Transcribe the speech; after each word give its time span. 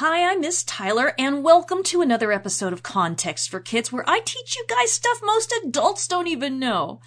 Hi, 0.00 0.30
I'm 0.30 0.42
Miss 0.42 0.62
Tyler, 0.62 1.12
and 1.18 1.42
welcome 1.42 1.82
to 1.82 2.00
another 2.00 2.30
episode 2.30 2.72
of 2.72 2.84
Context 2.84 3.50
for 3.50 3.58
Kids, 3.58 3.90
where 3.90 4.08
I 4.08 4.20
teach 4.20 4.54
you 4.54 4.64
guys 4.68 4.92
stuff 4.92 5.18
most 5.24 5.52
adults 5.64 6.06
don't 6.06 6.28
even 6.28 6.60
know. 6.60 7.00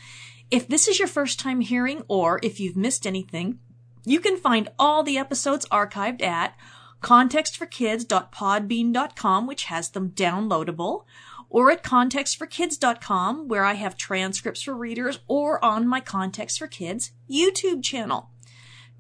If 0.52 0.68
this 0.68 0.90
is 0.90 1.00
your 1.00 1.08
first 1.08 1.40
time 1.40 1.62
hearing, 1.62 2.04
or 2.10 2.42
if 2.44 2.60
you've 2.60 2.76
missed 2.76 3.08
anything, 3.08 3.60
you 4.04 4.20
can 4.20 4.36
find 4.36 4.68
all 4.78 5.04
the 5.04 5.18
episodes 5.18 5.66
archived 5.68 6.22
at 6.22 6.54
contextforkids.podbean.com, 7.02 9.48
which 9.48 9.64
has 9.64 9.90
them 9.92 10.10
downloadable, 10.10 11.06
or 11.50 11.72
at 11.72 11.84
contextforkids.com, 11.84 13.48
where 13.48 13.64
I 13.64 13.76
have 13.76 13.96
transcripts 13.96 14.64
for 14.64 14.76
readers, 14.76 15.20
or 15.30 15.64
on 15.64 15.88
my 15.88 16.02
Context 16.02 16.60
for 16.60 16.68
Kids 16.68 17.12
YouTube 17.30 17.86
channel. 17.86 18.31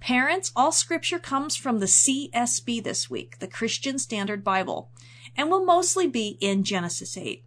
Parents, 0.02 0.52
all 0.55 0.72
scripture 0.72 1.20
comes 1.20 1.55
from 1.55 1.78
the 1.78 1.86
CSB 1.86 2.84
this 2.84 3.08
week, 3.08 3.38
the 3.38 3.48
Christian 3.48 4.00
Standard 4.00 4.44
Bible, 4.44 4.90
and 5.38 5.50
will 5.50 5.64
mostly 5.64 6.08
be 6.08 6.40
in 6.41 6.64
Genesis 6.64 7.16
8. 7.16 7.46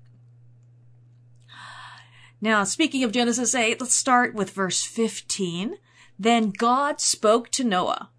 Now, 2.40 2.62
speaking 2.62 3.02
of 3.02 3.10
Genesis 3.10 3.56
8, 3.56 3.80
let's 3.80 3.96
start 3.96 4.34
with 4.34 4.50
verse 4.50 4.84
15. 4.84 5.78
Then 6.16 6.50
God 6.50 7.00
spoke 7.00 7.50
to 7.50 7.64
Noah, 7.64 8.10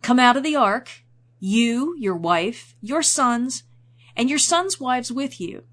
Come 0.00 0.18
out 0.18 0.36
of 0.38 0.42
the 0.42 0.56
ark, 0.56 1.02
you, 1.38 1.94
your 1.98 2.16
wife, 2.16 2.74
your 2.80 3.02
sons, 3.02 3.64
and 4.16 4.30
your 4.30 4.38
sons' 4.38 4.80
wives 4.80 5.12
with 5.12 5.40
you. 5.40 5.64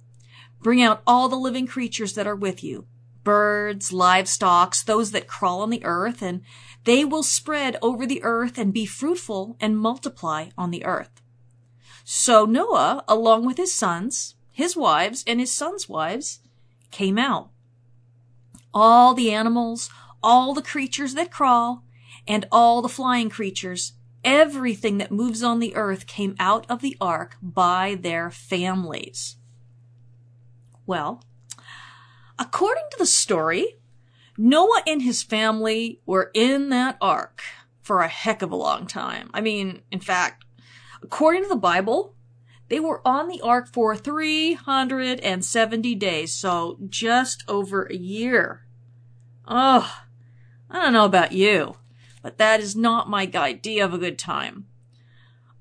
Bring 0.61 0.81
out 0.81 1.01
all 1.07 1.29
the 1.29 1.37
living 1.37 1.65
creatures 1.65 2.13
that 2.15 2.27
are 2.27 2.35
with 2.35 2.61
you, 2.61 2.87
birds, 3.25 3.91
livestock, 3.91 4.77
those 4.85 5.11
that 5.11 5.27
crawl 5.27 5.61
on 5.61 5.69
the 5.69 5.83
earth, 5.83 6.21
and 6.21 6.41
they 6.85 7.03
will 7.03 7.23
spread 7.23 7.75
over 7.81 8.05
the 8.05 8.23
earth 8.23 8.57
and 8.57 8.71
be 8.73 8.85
fruitful 8.85 9.57
and 9.59 9.77
multiply 9.77 10.47
on 10.57 10.71
the 10.71 10.85
earth. 10.85 11.21
So 12.05 12.45
Noah, 12.45 13.03
along 13.09 13.45
with 13.45 13.57
his 13.57 13.73
sons, 13.73 14.35
his 14.53 14.77
wives, 14.77 15.25
and 15.27 15.41
his 15.41 15.51
sons' 15.51 15.89
wives, 15.89 16.39
came 16.91 17.17
out. 17.17 17.49
All 18.73 19.13
the 19.13 19.33
animals, 19.33 19.89
all 20.23 20.53
the 20.53 20.61
creatures 20.61 21.15
that 21.15 21.31
crawl, 21.31 21.83
and 22.27 22.47
all 22.51 22.81
the 22.81 22.87
flying 22.87 23.29
creatures, 23.29 23.93
everything 24.23 24.97
that 24.99 25.11
moves 25.11 25.43
on 25.43 25.59
the 25.59 25.75
earth 25.75 26.07
came 26.07 26.35
out 26.39 26.65
of 26.69 26.81
the 26.81 26.95
ark 27.01 27.37
by 27.41 27.97
their 27.99 28.31
families. 28.31 29.35
Well, 30.85 31.23
according 32.37 32.83
to 32.91 32.97
the 32.97 33.05
story, 33.05 33.77
Noah 34.37 34.81
and 34.85 35.01
his 35.01 35.23
family 35.23 36.01
were 36.05 36.31
in 36.33 36.69
that 36.69 36.97
ark 36.99 37.41
for 37.81 38.01
a 38.01 38.07
heck 38.07 38.41
of 38.41 38.51
a 38.51 38.55
long 38.55 38.87
time. 38.87 39.29
I 39.33 39.41
mean, 39.41 39.81
in 39.91 39.99
fact, 39.99 40.43
according 41.01 41.43
to 41.43 41.49
the 41.49 41.55
Bible, 41.55 42.15
they 42.67 42.79
were 42.79 43.07
on 43.07 43.27
the 43.27 43.41
ark 43.41 43.67
for 43.71 43.95
370 43.95 45.95
days, 45.95 46.33
so 46.33 46.77
just 46.89 47.43
over 47.47 47.83
a 47.83 47.95
year. 47.95 48.65
Oh, 49.47 50.03
I 50.69 50.81
don't 50.81 50.93
know 50.93 51.05
about 51.05 51.31
you, 51.31 51.77
but 52.23 52.39
that 52.39 52.59
is 52.59 52.75
not 52.75 53.09
my 53.09 53.29
idea 53.35 53.85
of 53.85 53.93
a 53.93 53.99
good 53.99 54.17
time. 54.17 54.65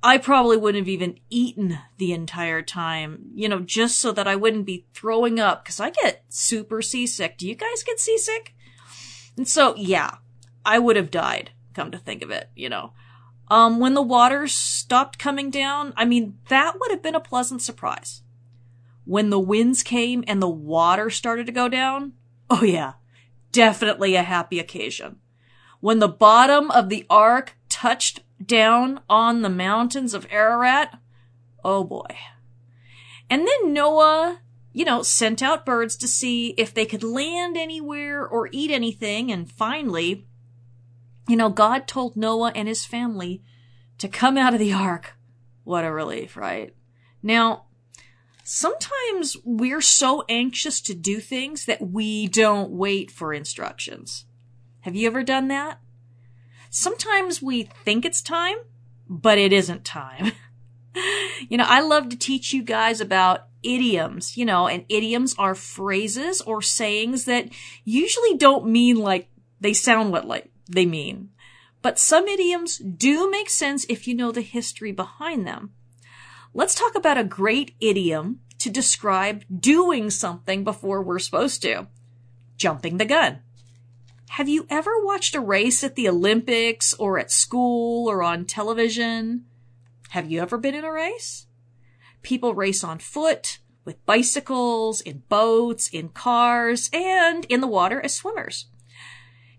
I 0.06 0.18
probably 0.18 0.58
wouldn't 0.58 0.82
have 0.82 0.88
even 0.88 1.18
eaten 1.30 1.78
the 1.96 2.12
entire 2.12 2.60
time, 2.60 3.30
you 3.34 3.48
know, 3.48 3.60
just 3.60 3.98
so 3.98 4.12
that 4.12 4.28
I 4.28 4.36
wouldn't 4.36 4.66
be 4.66 4.84
throwing 4.92 5.40
up, 5.40 5.64
because 5.64 5.80
I 5.80 5.88
get 5.88 6.24
super 6.28 6.82
seasick. 6.82 7.38
Do 7.38 7.48
you 7.48 7.54
guys 7.54 7.82
get 7.82 7.98
seasick? 7.98 8.54
And 9.38 9.48
so, 9.48 9.74
yeah, 9.76 10.16
I 10.62 10.78
would 10.78 10.96
have 10.96 11.10
died, 11.10 11.52
come 11.72 11.90
to 11.90 11.98
think 11.98 12.22
of 12.22 12.30
it, 12.30 12.50
you 12.54 12.68
know. 12.68 12.92
Um, 13.48 13.80
when 13.80 13.94
the 13.94 14.02
water 14.02 14.46
stopped 14.46 15.18
coming 15.18 15.48
down, 15.50 15.94
I 15.96 16.04
mean, 16.04 16.38
that 16.48 16.78
would 16.78 16.90
have 16.90 17.02
been 17.02 17.14
a 17.14 17.20
pleasant 17.20 17.62
surprise. 17.62 18.20
When 19.06 19.30
the 19.30 19.40
winds 19.40 19.82
came 19.82 20.22
and 20.26 20.40
the 20.40 20.48
water 20.48 21.08
started 21.08 21.46
to 21.46 21.52
go 21.52 21.68
down, 21.68 22.12
oh 22.50 22.62
yeah, 22.62 22.94
definitely 23.52 24.16
a 24.16 24.22
happy 24.22 24.58
occasion. 24.58 25.16
When 25.80 25.98
the 25.98 26.08
bottom 26.08 26.70
of 26.70 26.90
the 26.90 27.06
ark 27.08 27.56
touched 27.70 28.20
down 28.46 29.00
on 29.08 29.42
the 29.42 29.48
mountains 29.48 30.14
of 30.14 30.26
Ararat, 30.30 30.98
oh 31.64 31.84
boy. 31.84 32.16
And 33.30 33.46
then 33.46 33.72
Noah 33.72 34.40
you 34.74 34.84
know, 34.84 35.02
sent 35.02 35.40
out 35.40 35.64
birds 35.64 35.96
to 35.96 36.08
see 36.08 36.48
if 36.58 36.74
they 36.74 36.84
could 36.84 37.04
land 37.04 37.56
anywhere 37.56 38.26
or 38.26 38.48
eat 38.50 38.72
anything. 38.72 39.30
And 39.30 39.50
finally, 39.50 40.26
you 41.28 41.36
know, 41.36 41.48
God 41.48 41.86
told 41.86 42.16
Noah 42.16 42.52
and 42.54 42.66
his 42.66 42.84
family 42.84 43.40
to 43.98 44.08
come 44.08 44.36
out 44.36 44.52
of 44.52 44.58
the 44.58 44.72
ark. 44.72 45.14
What 45.62 45.84
a 45.84 45.92
relief, 45.92 46.36
right? 46.36 46.74
Now, 47.22 47.66
sometimes 48.42 49.36
we're 49.44 49.80
so 49.80 50.24
anxious 50.28 50.80
to 50.82 50.94
do 50.94 51.20
things 51.20 51.66
that 51.66 51.80
we 51.80 52.26
don't 52.26 52.72
wait 52.72 53.12
for 53.12 53.32
instructions. 53.32 54.26
Have 54.80 54.96
you 54.96 55.06
ever 55.06 55.22
done 55.22 55.46
that? 55.48 55.78
Sometimes 56.76 57.40
we 57.40 57.62
think 57.84 58.04
it's 58.04 58.20
time, 58.20 58.56
but 59.08 59.38
it 59.38 59.52
isn't 59.52 59.84
time. 59.84 60.32
you 61.48 61.56
know, 61.56 61.66
I 61.68 61.80
love 61.80 62.08
to 62.08 62.16
teach 62.18 62.52
you 62.52 62.64
guys 62.64 63.00
about 63.00 63.46
idioms, 63.62 64.36
you 64.36 64.44
know, 64.44 64.66
and 64.66 64.84
idioms 64.88 65.36
are 65.38 65.54
phrases 65.54 66.40
or 66.40 66.60
sayings 66.60 67.26
that 67.26 67.48
usually 67.84 68.36
don't 68.36 68.66
mean 68.66 68.96
like 68.96 69.28
they 69.60 69.72
sound 69.72 70.10
what 70.10 70.26
like 70.26 70.50
they 70.68 70.84
mean. 70.84 71.28
But 71.80 72.00
some 72.00 72.26
idioms 72.26 72.78
do 72.78 73.30
make 73.30 73.50
sense 73.50 73.86
if 73.88 74.08
you 74.08 74.16
know 74.16 74.32
the 74.32 74.40
history 74.40 74.90
behind 74.90 75.46
them. 75.46 75.74
Let's 76.54 76.74
talk 76.74 76.96
about 76.96 77.18
a 77.18 77.22
great 77.22 77.76
idiom 77.78 78.40
to 78.58 78.68
describe 78.68 79.44
doing 79.60 80.10
something 80.10 80.64
before 80.64 81.02
we're 81.02 81.20
supposed 81.20 81.62
to. 81.62 81.86
Jumping 82.56 82.96
the 82.96 83.04
gun. 83.04 83.42
Have 84.34 84.48
you 84.48 84.66
ever 84.68 84.90
watched 85.00 85.36
a 85.36 85.40
race 85.40 85.84
at 85.84 85.94
the 85.94 86.08
Olympics 86.08 86.92
or 86.94 87.20
at 87.20 87.30
school 87.30 88.10
or 88.10 88.20
on 88.20 88.46
television? 88.46 89.44
Have 90.08 90.28
you 90.28 90.40
ever 90.42 90.58
been 90.58 90.74
in 90.74 90.82
a 90.82 90.90
race? 90.90 91.46
People 92.22 92.52
race 92.52 92.82
on 92.82 92.98
foot, 92.98 93.60
with 93.84 94.04
bicycles, 94.06 95.00
in 95.00 95.22
boats, 95.28 95.86
in 95.86 96.08
cars, 96.08 96.90
and 96.92 97.44
in 97.44 97.60
the 97.60 97.68
water 97.68 98.00
as 98.00 98.12
swimmers. 98.12 98.66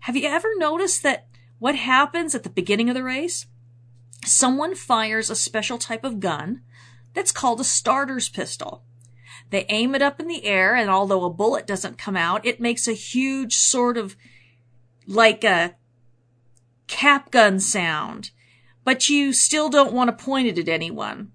Have 0.00 0.14
you 0.14 0.28
ever 0.28 0.50
noticed 0.58 1.02
that 1.04 1.26
what 1.58 1.74
happens 1.74 2.34
at 2.34 2.42
the 2.42 2.50
beginning 2.50 2.90
of 2.90 2.94
the 2.94 3.02
race? 3.02 3.46
Someone 4.26 4.74
fires 4.74 5.30
a 5.30 5.36
special 5.36 5.78
type 5.78 6.04
of 6.04 6.20
gun 6.20 6.60
that's 7.14 7.32
called 7.32 7.60
a 7.60 7.64
starter's 7.64 8.28
pistol. 8.28 8.84
They 9.48 9.64
aim 9.70 9.94
it 9.94 10.02
up 10.02 10.20
in 10.20 10.28
the 10.28 10.44
air, 10.44 10.74
and 10.74 10.90
although 10.90 11.24
a 11.24 11.32
bullet 11.32 11.66
doesn't 11.66 11.96
come 11.96 12.14
out, 12.14 12.44
it 12.44 12.60
makes 12.60 12.86
a 12.86 12.92
huge 12.92 13.56
sort 13.56 13.96
of 13.96 14.16
like 15.06 15.44
a 15.44 15.74
cap 16.86 17.30
gun 17.30 17.60
sound. 17.60 18.30
But 18.84 19.08
you 19.08 19.32
still 19.32 19.68
don't 19.68 19.92
want 19.92 20.16
to 20.16 20.24
point 20.24 20.46
it 20.46 20.58
at 20.58 20.68
anyone 20.68 21.32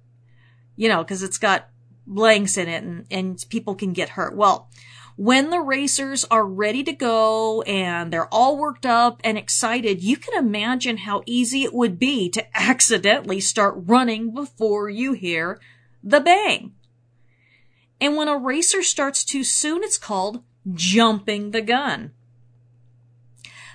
you 0.82 0.90
know, 0.90 1.04
because 1.04 1.22
it's 1.22 1.38
got 1.38 1.70
blanks 2.08 2.58
in 2.58 2.68
it 2.68 2.84
and, 2.84 3.06
and 3.12 3.46
people 3.50 3.76
can 3.76 3.94
get 3.94 4.10
hurt. 4.10 4.36
Well, 4.36 4.68
when 5.16 5.52
the 5.52 5.60
racers 5.60 6.26
are 6.26 6.44
ready 6.44 6.84
to 6.84 6.92
go 6.92 7.62
and 7.64 8.12
they're 8.12 8.34
all 8.34 8.58
worked 8.58 8.88
up 8.88 9.22
and 9.24 9.38
excited, 9.38 10.02
you 10.02 10.18
can 10.18 10.44
imagine 10.44 10.98
how 10.98 11.22
easy 11.28 11.64
it 11.64 11.74
would 11.76 12.00
be 12.00 12.30
to 12.30 12.44
accidentally 12.60 13.40
start 13.40 13.76
running 13.78 14.34
before 14.34 14.90
you 14.90 15.14
hear 15.14 15.60
the 16.04 16.20
bang. 16.20 16.74
And 18.00 18.18
when 18.18 18.28
a 18.28 18.36
racer 18.36 18.82
starts 18.82 19.24
too 19.24 19.44
soon, 19.44 19.84
it's 19.84 20.00
called 20.00 20.42
jumping 20.74 21.52
the 21.52 21.62
gun. 21.62 22.14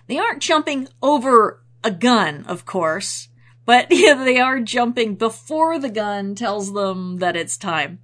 They 0.06 0.18
aren't 0.18 0.42
jumping 0.42 0.88
over 1.02 1.62
a 1.82 1.90
gun, 1.90 2.44
of 2.46 2.64
course. 2.64 3.28
But 3.64 3.88
yeah, 3.90 4.14
they 4.14 4.38
are 4.38 4.60
jumping 4.60 5.16
before 5.16 5.78
the 5.78 5.90
gun 5.90 6.34
tells 6.34 6.72
them 6.72 7.18
that 7.18 7.36
it's 7.36 7.56
time. 7.56 8.00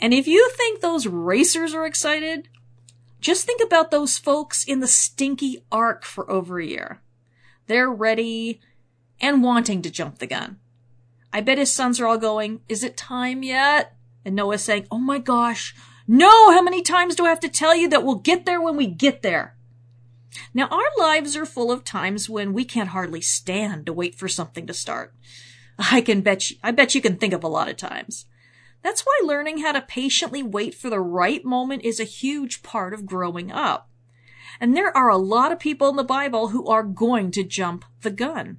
And 0.00 0.14
if 0.14 0.26
you 0.26 0.50
think 0.56 0.80
those 0.80 1.06
racers 1.06 1.74
are 1.74 1.84
excited, 1.84 2.48
just 3.20 3.44
think 3.44 3.60
about 3.62 3.90
those 3.90 4.16
folks 4.16 4.64
in 4.64 4.80
the 4.80 4.86
stinky 4.86 5.62
ark 5.70 6.04
for 6.04 6.30
over 6.30 6.58
a 6.58 6.64
year. 6.64 7.02
They're 7.66 7.90
ready 7.90 8.60
and 9.20 9.42
wanting 9.42 9.82
to 9.82 9.90
jump 9.90 10.18
the 10.18 10.26
gun. 10.26 10.58
I 11.32 11.42
bet 11.42 11.58
his 11.58 11.72
sons 11.72 12.00
are 12.00 12.06
all 12.06 12.18
going, 12.18 12.62
is 12.68 12.82
it 12.82 12.96
time 12.96 13.42
yet? 13.42 13.94
And 14.24 14.34
Noah's 14.34 14.64
saying, 14.64 14.86
oh 14.90 14.98
my 14.98 15.18
gosh, 15.18 15.74
no, 16.08 16.50
how 16.50 16.62
many 16.62 16.82
times 16.82 17.14
do 17.14 17.26
I 17.26 17.28
have 17.28 17.40
to 17.40 17.48
tell 17.48 17.76
you 17.76 17.88
that 17.90 18.02
we'll 18.02 18.16
get 18.16 18.46
there 18.46 18.60
when 18.60 18.76
we 18.76 18.86
get 18.86 19.22
there? 19.22 19.54
Now, 20.54 20.68
our 20.68 20.90
lives 20.98 21.36
are 21.36 21.46
full 21.46 21.72
of 21.72 21.84
times 21.84 22.28
when 22.28 22.52
we 22.52 22.64
can't 22.64 22.90
hardly 22.90 23.20
stand 23.20 23.86
to 23.86 23.92
wait 23.92 24.14
for 24.14 24.28
something 24.28 24.66
to 24.66 24.74
start. 24.74 25.14
I 25.78 26.00
can 26.00 26.20
bet 26.20 26.50
you, 26.50 26.56
I 26.62 26.70
bet 26.72 26.94
you 26.94 27.00
can 27.00 27.16
think 27.16 27.32
of 27.32 27.42
a 27.42 27.48
lot 27.48 27.68
of 27.68 27.76
times. 27.76 28.26
That's 28.82 29.02
why 29.02 29.20
learning 29.24 29.58
how 29.58 29.72
to 29.72 29.80
patiently 29.80 30.42
wait 30.42 30.74
for 30.74 30.88
the 30.88 31.00
right 31.00 31.44
moment 31.44 31.84
is 31.84 32.00
a 32.00 32.04
huge 32.04 32.62
part 32.62 32.94
of 32.94 33.06
growing 33.06 33.50
up. 33.50 33.90
And 34.60 34.76
there 34.76 34.94
are 34.96 35.08
a 35.08 35.16
lot 35.16 35.52
of 35.52 35.58
people 35.58 35.88
in 35.88 35.96
the 35.96 36.04
Bible 36.04 36.48
who 36.48 36.66
are 36.66 36.82
going 36.82 37.30
to 37.32 37.44
jump 37.44 37.84
the 38.02 38.10
gun. 38.10 38.58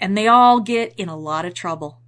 And 0.00 0.16
they 0.16 0.28
all 0.28 0.60
get 0.60 0.94
in 0.96 1.08
a 1.08 1.16
lot 1.16 1.44
of 1.44 1.54
trouble. 1.54 2.00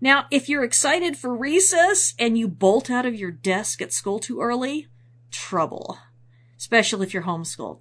Now, 0.00 0.26
if 0.30 0.48
you're 0.48 0.64
excited 0.64 1.16
for 1.16 1.34
recess 1.34 2.14
and 2.18 2.36
you 2.36 2.48
bolt 2.48 2.90
out 2.90 3.06
of 3.06 3.14
your 3.14 3.30
desk 3.30 3.82
at 3.82 3.92
school 3.92 4.18
too 4.18 4.40
early, 4.40 4.88
trouble. 5.30 5.98
Especially 6.60 7.06
if 7.06 7.14
you're 7.14 7.22
homeschooled. 7.22 7.78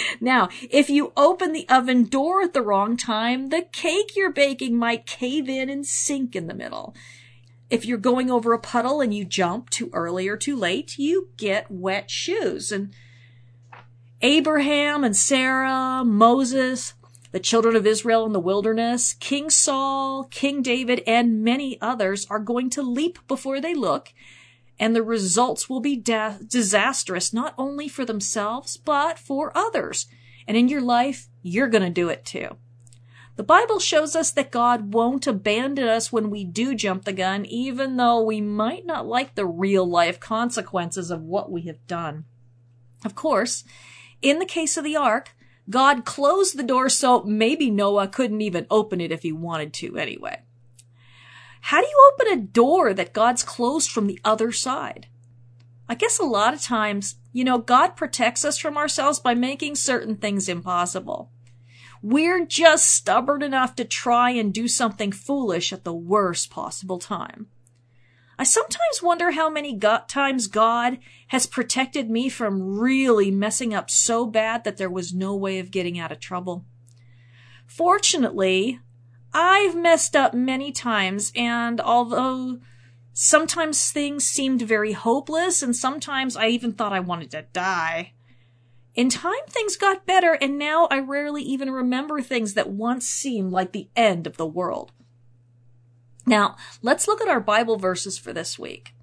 now, 0.20 0.48
if 0.68 0.90
you 0.90 1.12
open 1.16 1.52
the 1.52 1.64
oven 1.68 2.06
door 2.06 2.42
at 2.42 2.52
the 2.52 2.60
wrong 2.60 2.96
time, 2.96 3.50
the 3.50 3.62
cake 3.70 4.16
you're 4.16 4.32
baking 4.32 4.76
might 4.76 5.06
cave 5.06 5.48
in 5.48 5.70
and 5.70 5.86
sink 5.86 6.34
in 6.34 6.48
the 6.48 6.54
middle. 6.54 6.92
If 7.70 7.86
you're 7.86 7.96
going 7.96 8.32
over 8.32 8.52
a 8.52 8.58
puddle 8.58 9.00
and 9.00 9.14
you 9.14 9.24
jump 9.24 9.70
too 9.70 9.90
early 9.92 10.26
or 10.26 10.36
too 10.36 10.56
late, 10.56 10.98
you 10.98 11.28
get 11.36 11.70
wet 11.70 12.10
shoes. 12.10 12.72
And 12.72 12.92
Abraham 14.22 15.04
and 15.04 15.16
Sarah, 15.16 16.02
Moses, 16.04 16.94
the 17.30 17.38
children 17.38 17.76
of 17.76 17.86
Israel 17.86 18.26
in 18.26 18.32
the 18.32 18.40
wilderness, 18.40 19.12
King 19.12 19.50
Saul, 19.50 20.24
King 20.24 20.62
David, 20.62 21.00
and 21.06 21.44
many 21.44 21.80
others 21.80 22.26
are 22.28 22.40
going 22.40 22.70
to 22.70 22.82
leap 22.82 23.20
before 23.28 23.60
they 23.60 23.74
look, 23.74 24.12
and 24.78 24.94
the 24.94 25.02
results 25.02 25.68
will 25.68 25.80
be 25.80 25.96
da- 25.96 26.36
disastrous 26.46 27.32
not 27.32 27.54
only 27.58 27.88
for 27.88 28.04
themselves, 28.04 28.76
but 28.76 29.18
for 29.18 29.56
others. 29.56 30.06
And 30.46 30.56
in 30.56 30.68
your 30.68 30.80
life, 30.80 31.28
you're 31.42 31.68
going 31.68 31.82
to 31.82 31.90
do 31.90 32.08
it 32.08 32.24
too. 32.24 32.56
The 33.36 33.44
Bible 33.44 33.78
shows 33.78 34.16
us 34.16 34.32
that 34.32 34.50
God 34.50 34.92
won't 34.92 35.26
abandon 35.28 35.86
us 35.86 36.10
when 36.10 36.28
we 36.28 36.42
do 36.42 36.74
jump 36.74 37.04
the 37.04 37.12
gun, 37.12 37.46
even 37.46 37.96
though 37.96 38.20
we 38.20 38.40
might 38.40 38.84
not 38.84 39.06
like 39.06 39.34
the 39.34 39.46
real 39.46 39.88
life 39.88 40.18
consequences 40.18 41.10
of 41.12 41.22
what 41.22 41.50
we 41.50 41.62
have 41.62 41.86
done. 41.86 42.24
Of 43.04 43.14
course, 43.14 43.62
in 44.20 44.40
the 44.40 44.44
case 44.44 44.76
of 44.76 44.82
the 44.82 44.96
ark, 44.96 45.36
God 45.70 46.04
closed 46.04 46.56
the 46.56 46.64
door 46.64 46.88
so 46.88 47.22
maybe 47.22 47.70
Noah 47.70 48.08
couldn't 48.08 48.40
even 48.40 48.66
open 48.70 49.00
it 49.00 49.12
if 49.12 49.22
he 49.22 49.30
wanted 49.30 49.72
to 49.74 49.96
anyway. 49.96 50.42
How 51.68 51.82
do 51.82 51.86
you 51.86 52.12
open 52.14 52.32
a 52.32 52.46
door 52.46 52.94
that 52.94 53.12
God's 53.12 53.42
closed 53.42 53.90
from 53.90 54.06
the 54.06 54.18
other 54.24 54.52
side? 54.52 55.06
I 55.86 55.96
guess 55.96 56.18
a 56.18 56.24
lot 56.24 56.54
of 56.54 56.62
times, 56.62 57.16
you 57.30 57.44
know, 57.44 57.58
God 57.58 57.88
protects 57.88 58.42
us 58.42 58.56
from 58.56 58.78
ourselves 58.78 59.20
by 59.20 59.34
making 59.34 59.74
certain 59.74 60.16
things 60.16 60.48
impossible. 60.48 61.30
We're 62.00 62.46
just 62.46 62.90
stubborn 62.90 63.42
enough 63.42 63.74
to 63.74 63.84
try 63.84 64.30
and 64.30 64.50
do 64.50 64.66
something 64.66 65.12
foolish 65.12 65.70
at 65.70 65.84
the 65.84 65.92
worst 65.92 66.48
possible 66.48 66.98
time. 66.98 67.48
I 68.38 68.44
sometimes 68.44 69.02
wonder 69.02 69.32
how 69.32 69.50
many 69.50 69.76
go- 69.76 70.00
times 70.08 70.46
God 70.46 70.96
has 71.26 71.44
protected 71.46 72.08
me 72.08 72.30
from 72.30 72.78
really 72.78 73.30
messing 73.30 73.74
up 73.74 73.90
so 73.90 74.24
bad 74.24 74.64
that 74.64 74.78
there 74.78 74.88
was 74.88 75.12
no 75.12 75.36
way 75.36 75.58
of 75.58 75.70
getting 75.70 75.98
out 75.98 76.12
of 76.12 76.18
trouble. 76.18 76.64
Fortunately, 77.66 78.80
I've 79.32 79.76
messed 79.76 80.16
up 80.16 80.34
many 80.34 80.72
times, 80.72 81.32
and 81.36 81.80
although 81.80 82.58
sometimes 83.12 83.90
things 83.90 84.24
seemed 84.24 84.62
very 84.62 84.92
hopeless, 84.92 85.62
and 85.62 85.74
sometimes 85.74 86.36
I 86.36 86.48
even 86.48 86.72
thought 86.72 86.92
I 86.92 87.00
wanted 87.00 87.30
to 87.32 87.46
die, 87.52 88.12
in 88.94 89.10
time 89.10 89.34
things 89.48 89.76
got 89.76 90.06
better, 90.06 90.32
and 90.32 90.58
now 90.58 90.88
I 90.90 90.98
rarely 90.98 91.42
even 91.42 91.70
remember 91.70 92.20
things 92.20 92.54
that 92.54 92.70
once 92.70 93.06
seemed 93.06 93.52
like 93.52 93.72
the 93.72 93.88
end 93.94 94.26
of 94.26 94.36
the 94.36 94.46
world. 94.46 94.92
Now, 96.26 96.56
let's 96.82 97.06
look 97.06 97.20
at 97.20 97.28
our 97.28 97.40
Bible 97.40 97.76
verses 97.76 98.18
for 98.18 98.32
this 98.32 98.58
week. 98.58 98.94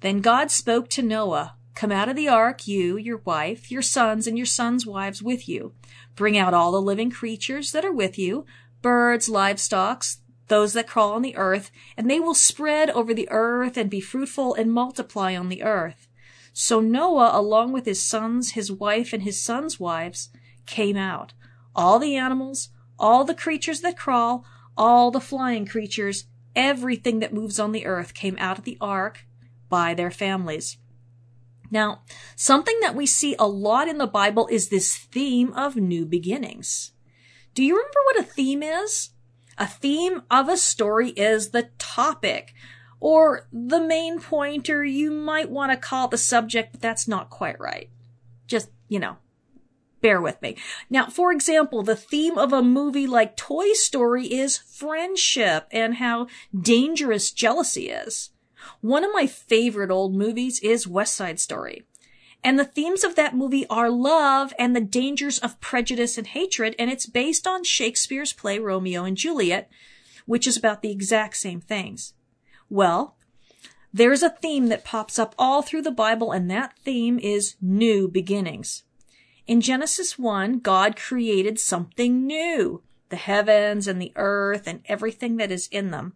Then 0.00 0.20
God 0.20 0.50
spoke 0.50 0.88
to 0.90 1.02
Noah, 1.02 1.56
Come 1.74 1.92
out 1.92 2.08
of 2.08 2.16
the 2.16 2.28
ark, 2.28 2.66
you, 2.66 2.96
your 2.96 3.18
wife, 3.18 3.70
your 3.70 3.82
sons, 3.82 4.26
and 4.26 4.38
your 4.38 4.46
sons' 4.46 4.86
wives 4.86 5.22
with 5.22 5.46
you. 5.46 5.74
Bring 6.14 6.38
out 6.38 6.54
all 6.54 6.72
the 6.72 6.80
living 6.80 7.10
creatures 7.10 7.72
that 7.72 7.84
are 7.84 7.92
with 7.92 8.18
you, 8.18 8.46
birds, 8.82 9.28
livestock, 9.28 10.04
those 10.48 10.72
that 10.74 10.86
crawl 10.86 11.12
on 11.12 11.22
the 11.22 11.36
earth, 11.36 11.70
and 11.96 12.10
they 12.10 12.20
will 12.20 12.34
spread 12.34 12.90
over 12.90 13.12
the 13.12 13.28
earth 13.30 13.76
and 13.76 13.90
be 13.90 14.00
fruitful 14.00 14.54
and 14.54 14.72
multiply 14.72 15.36
on 15.36 15.48
the 15.48 15.62
earth. 15.62 16.08
So 16.52 16.80
Noah, 16.80 17.30
along 17.34 17.72
with 17.72 17.84
his 17.84 18.02
sons, 18.02 18.52
his 18.52 18.72
wife, 18.72 19.12
and 19.12 19.22
his 19.22 19.42
sons' 19.42 19.78
wives, 19.78 20.30
came 20.64 20.96
out. 20.96 21.32
All 21.74 21.98
the 21.98 22.16
animals, 22.16 22.70
all 22.98 23.24
the 23.24 23.34
creatures 23.34 23.82
that 23.82 23.98
crawl, 23.98 24.44
all 24.76 25.10
the 25.10 25.20
flying 25.20 25.66
creatures, 25.66 26.24
everything 26.54 27.18
that 27.20 27.34
moves 27.34 27.60
on 27.60 27.72
the 27.72 27.86
earth 27.86 28.14
came 28.14 28.36
out 28.38 28.58
of 28.58 28.64
the 28.64 28.78
ark 28.80 29.26
by 29.68 29.94
their 29.94 30.10
families. 30.10 30.78
Now, 31.70 32.02
something 32.36 32.78
that 32.80 32.94
we 32.94 33.06
see 33.06 33.34
a 33.38 33.46
lot 33.46 33.88
in 33.88 33.98
the 33.98 34.06
Bible 34.06 34.46
is 34.50 34.68
this 34.68 34.96
theme 34.96 35.52
of 35.54 35.76
new 35.76 36.06
beginnings. 36.06 36.92
Do 37.56 37.64
you 37.64 37.74
remember 37.74 38.00
what 38.04 38.20
a 38.20 38.22
theme 38.22 38.62
is? 38.62 39.10
A 39.56 39.66
theme 39.66 40.22
of 40.30 40.50
a 40.50 40.58
story 40.58 41.08
is 41.10 41.50
the 41.50 41.70
topic 41.78 42.52
or 43.00 43.48
the 43.50 43.80
main 43.80 44.20
point, 44.20 44.68
or 44.68 44.84
you 44.84 45.10
might 45.10 45.48
want 45.48 45.72
to 45.72 45.78
call 45.78 46.04
it 46.04 46.10
the 46.10 46.18
subject, 46.18 46.72
but 46.72 46.82
that's 46.82 47.08
not 47.08 47.30
quite 47.30 47.58
right. 47.58 47.88
Just, 48.46 48.68
you 48.88 48.98
know, 48.98 49.16
bear 50.02 50.20
with 50.20 50.42
me. 50.42 50.58
Now, 50.90 51.06
for 51.06 51.32
example, 51.32 51.82
the 51.82 51.96
theme 51.96 52.36
of 52.36 52.52
a 52.52 52.62
movie 52.62 53.06
like 53.06 53.38
Toy 53.38 53.72
Story 53.72 54.26
is 54.26 54.58
friendship 54.58 55.66
and 55.70 55.94
how 55.94 56.26
dangerous 56.54 57.30
jealousy 57.32 57.88
is. 57.88 58.32
One 58.82 59.02
of 59.02 59.14
my 59.14 59.26
favorite 59.26 59.90
old 59.90 60.14
movies 60.14 60.60
is 60.60 60.86
West 60.86 61.14
Side 61.14 61.40
Story. 61.40 61.86
And 62.44 62.58
the 62.58 62.64
themes 62.64 63.02
of 63.02 63.16
that 63.16 63.34
movie 63.34 63.66
are 63.68 63.90
love 63.90 64.52
and 64.58 64.74
the 64.74 64.80
dangers 64.80 65.38
of 65.38 65.60
prejudice 65.60 66.16
and 66.16 66.28
hatred, 66.28 66.76
and 66.78 66.90
it's 66.90 67.06
based 67.06 67.46
on 67.46 67.64
Shakespeare's 67.64 68.32
play 68.32 68.58
Romeo 68.58 69.04
and 69.04 69.16
Juliet, 69.16 69.68
which 70.26 70.46
is 70.46 70.56
about 70.56 70.82
the 70.82 70.90
exact 70.90 71.36
same 71.36 71.60
things. 71.60 72.14
Well, 72.68 73.16
there's 73.92 74.22
a 74.22 74.30
theme 74.30 74.66
that 74.68 74.84
pops 74.84 75.18
up 75.18 75.34
all 75.38 75.62
through 75.62 75.82
the 75.82 75.90
Bible, 75.90 76.30
and 76.30 76.50
that 76.50 76.78
theme 76.78 77.18
is 77.18 77.56
new 77.60 78.08
beginnings. 78.08 78.82
In 79.46 79.60
Genesis 79.60 80.18
1, 80.18 80.58
God 80.58 80.96
created 80.96 81.58
something 81.58 82.26
new, 82.26 82.82
the 83.08 83.16
heavens 83.16 83.86
and 83.86 84.02
the 84.02 84.12
earth 84.16 84.66
and 84.66 84.82
everything 84.86 85.36
that 85.36 85.52
is 85.52 85.68
in 85.68 85.92
them. 85.92 86.14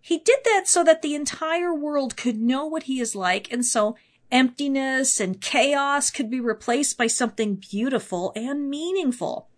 He 0.00 0.18
did 0.18 0.38
that 0.44 0.68
so 0.68 0.84
that 0.84 1.02
the 1.02 1.14
entire 1.14 1.74
world 1.74 2.16
could 2.16 2.36
know 2.36 2.66
what 2.66 2.84
he 2.84 3.00
is 3.00 3.14
like, 3.16 3.52
and 3.52 3.64
so 3.64 3.96
emptiness 4.30 5.20
and 5.20 5.40
chaos 5.40 6.10
could 6.10 6.30
be 6.30 6.40
replaced 6.40 6.96
by 6.96 7.06
something 7.06 7.56
beautiful 7.56 8.32
and 8.34 8.68
meaningful. 8.70 9.48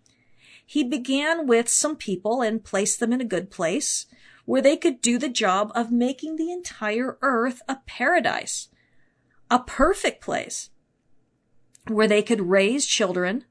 He 0.65 0.85
began 0.85 1.47
with 1.47 1.69
some 1.69 1.97
people 1.97 2.43
and 2.43 2.65
placed 2.65 3.01
them 3.01 3.13
in 3.13 3.21
a 3.21 3.27
good 3.27 3.51
place 3.51 4.07
where 4.45 4.63
they 4.63 4.77
could 4.77 5.01
do 5.01 5.19
the 5.19 5.29
job 5.29 5.71
of 5.75 5.93
making 5.93 6.37
the 6.37 6.51
entire 6.51 7.19
earth 7.23 7.63
a 7.69 7.77
paradise, 7.87 8.69
a 9.51 9.59
perfect 9.59 10.23
place 10.23 10.71
where 11.89 12.09
they 12.09 12.23
could 12.23 12.49
raise 12.49 12.87
children 12.87 13.45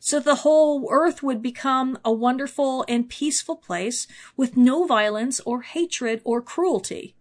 so 0.00 0.20
the 0.20 0.36
whole 0.36 0.88
earth 0.90 1.22
would 1.22 1.42
become 1.42 1.98
a 2.04 2.12
wonderful 2.12 2.84
and 2.88 3.08
peaceful 3.08 3.56
place 3.56 4.06
with 4.36 4.56
no 4.56 4.86
violence 4.86 5.40
or 5.40 5.62
hatred 5.62 6.20
or 6.24 6.40
cruelty. 6.40 7.16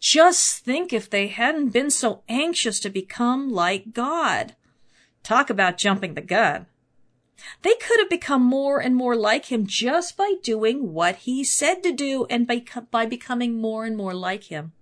Just 0.00 0.64
think 0.64 0.92
if 0.92 1.10
they 1.10 1.28
hadn't 1.28 1.70
been 1.70 1.90
so 1.90 2.22
anxious 2.28 2.80
to 2.80 2.90
become 2.90 3.50
like 3.50 3.92
God. 3.92 4.56
Talk 5.22 5.50
about 5.50 5.76
jumping 5.76 6.14
the 6.14 6.22
gun. 6.22 6.66
They 7.62 7.74
could 7.74 8.00
have 8.00 8.10
become 8.10 8.42
more 8.42 8.80
and 8.80 8.96
more 8.96 9.14
like 9.14 9.46
him 9.46 9.66
just 9.66 10.16
by 10.16 10.34
doing 10.42 10.92
what 10.92 11.16
he 11.16 11.44
said 11.44 11.82
to 11.82 11.92
do 11.92 12.26
and 12.30 12.46
by, 12.46 12.64
by 12.90 13.06
becoming 13.06 13.60
more 13.60 13.84
and 13.84 13.96
more 13.96 14.14
like 14.14 14.44
him. 14.44 14.72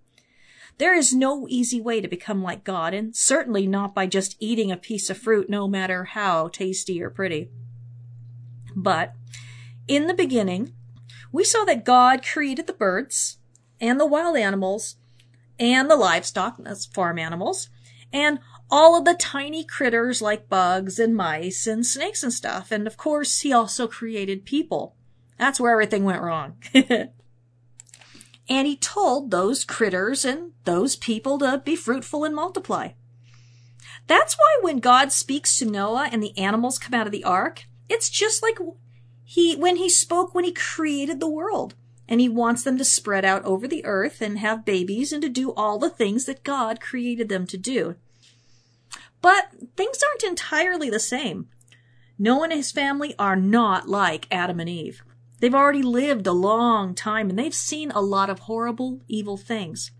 There 0.78 0.94
is 0.94 1.12
no 1.12 1.46
easy 1.48 1.80
way 1.80 2.00
to 2.00 2.06
become 2.06 2.40
like 2.40 2.62
God, 2.62 2.94
and 2.94 3.14
certainly 3.14 3.66
not 3.66 3.96
by 3.96 4.06
just 4.06 4.36
eating 4.38 4.70
a 4.70 4.76
piece 4.76 5.10
of 5.10 5.18
fruit, 5.18 5.50
no 5.50 5.66
matter 5.66 6.04
how 6.04 6.48
tasty 6.48 7.02
or 7.02 7.10
pretty. 7.10 7.50
But 8.76 9.14
in 9.88 10.06
the 10.06 10.14
beginning, 10.14 10.74
we 11.32 11.42
saw 11.42 11.64
that 11.64 11.84
God 11.84 12.24
created 12.24 12.68
the 12.68 12.72
birds 12.72 13.38
and 13.80 13.98
the 13.98 14.06
wild 14.06 14.36
animals 14.36 14.96
and 15.58 15.90
the 15.90 15.96
livestock, 15.96 16.56
that's 16.58 16.86
farm 16.86 17.18
animals, 17.18 17.68
and 18.12 18.38
all 18.70 18.96
of 18.96 19.04
the 19.04 19.14
tiny 19.14 19.64
critters 19.64 20.20
like 20.20 20.48
bugs 20.48 20.98
and 20.98 21.16
mice 21.16 21.66
and 21.66 21.86
snakes 21.86 22.22
and 22.22 22.32
stuff. 22.32 22.70
And 22.70 22.86
of 22.86 22.96
course, 22.96 23.40
he 23.40 23.52
also 23.52 23.86
created 23.86 24.44
people. 24.44 24.94
That's 25.38 25.60
where 25.60 25.72
everything 25.72 26.04
went 26.04 26.22
wrong. 26.22 26.56
and 26.74 27.10
he 28.48 28.76
told 28.76 29.30
those 29.30 29.64
critters 29.64 30.24
and 30.24 30.52
those 30.64 30.96
people 30.96 31.38
to 31.38 31.62
be 31.64 31.76
fruitful 31.76 32.24
and 32.24 32.34
multiply. 32.34 32.90
That's 34.06 34.36
why 34.36 34.58
when 34.62 34.80
God 34.80 35.12
speaks 35.12 35.58
to 35.58 35.66
Noah 35.66 36.08
and 36.10 36.22
the 36.22 36.36
animals 36.38 36.78
come 36.78 36.94
out 36.94 37.06
of 37.06 37.12
the 37.12 37.24
ark, 37.24 37.64
it's 37.88 38.08
just 38.08 38.42
like 38.42 38.58
he, 39.24 39.54
when 39.56 39.76
he 39.76 39.88
spoke 39.88 40.34
when 40.34 40.44
he 40.44 40.52
created 40.52 41.20
the 41.20 41.28
world. 41.28 41.74
And 42.08 42.20
he 42.20 42.28
wants 42.28 42.62
them 42.62 42.78
to 42.78 42.84
spread 42.84 43.24
out 43.24 43.44
over 43.44 43.68
the 43.68 43.84
earth 43.84 44.22
and 44.22 44.38
have 44.38 44.64
babies 44.64 45.12
and 45.12 45.22
to 45.22 45.28
do 45.28 45.52
all 45.52 45.78
the 45.78 45.90
things 45.90 46.24
that 46.24 46.42
God 46.42 46.80
created 46.80 47.28
them 47.28 47.46
to 47.46 47.58
do. 47.58 47.96
But 49.20 49.50
things 49.76 50.00
aren't 50.02 50.22
entirely 50.22 50.88
the 50.88 51.00
same. 51.00 51.48
Noah 52.18 52.44
and 52.44 52.52
his 52.52 52.72
family 52.72 53.14
are 53.18 53.36
not 53.36 53.88
like 53.88 54.26
Adam 54.30 54.58
and 54.58 54.68
Eve. 54.68 55.02
They've 55.40 55.54
already 55.54 55.82
lived 55.82 56.26
a 56.26 56.32
long 56.32 56.94
time 56.94 57.30
and 57.30 57.38
they've 57.38 57.54
seen 57.54 57.90
a 57.92 58.00
lot 58.00 58.30
of 58.30 58.40
horrible, 58.40 59.00
evil 59.06 59.36
things. 59.36 59.92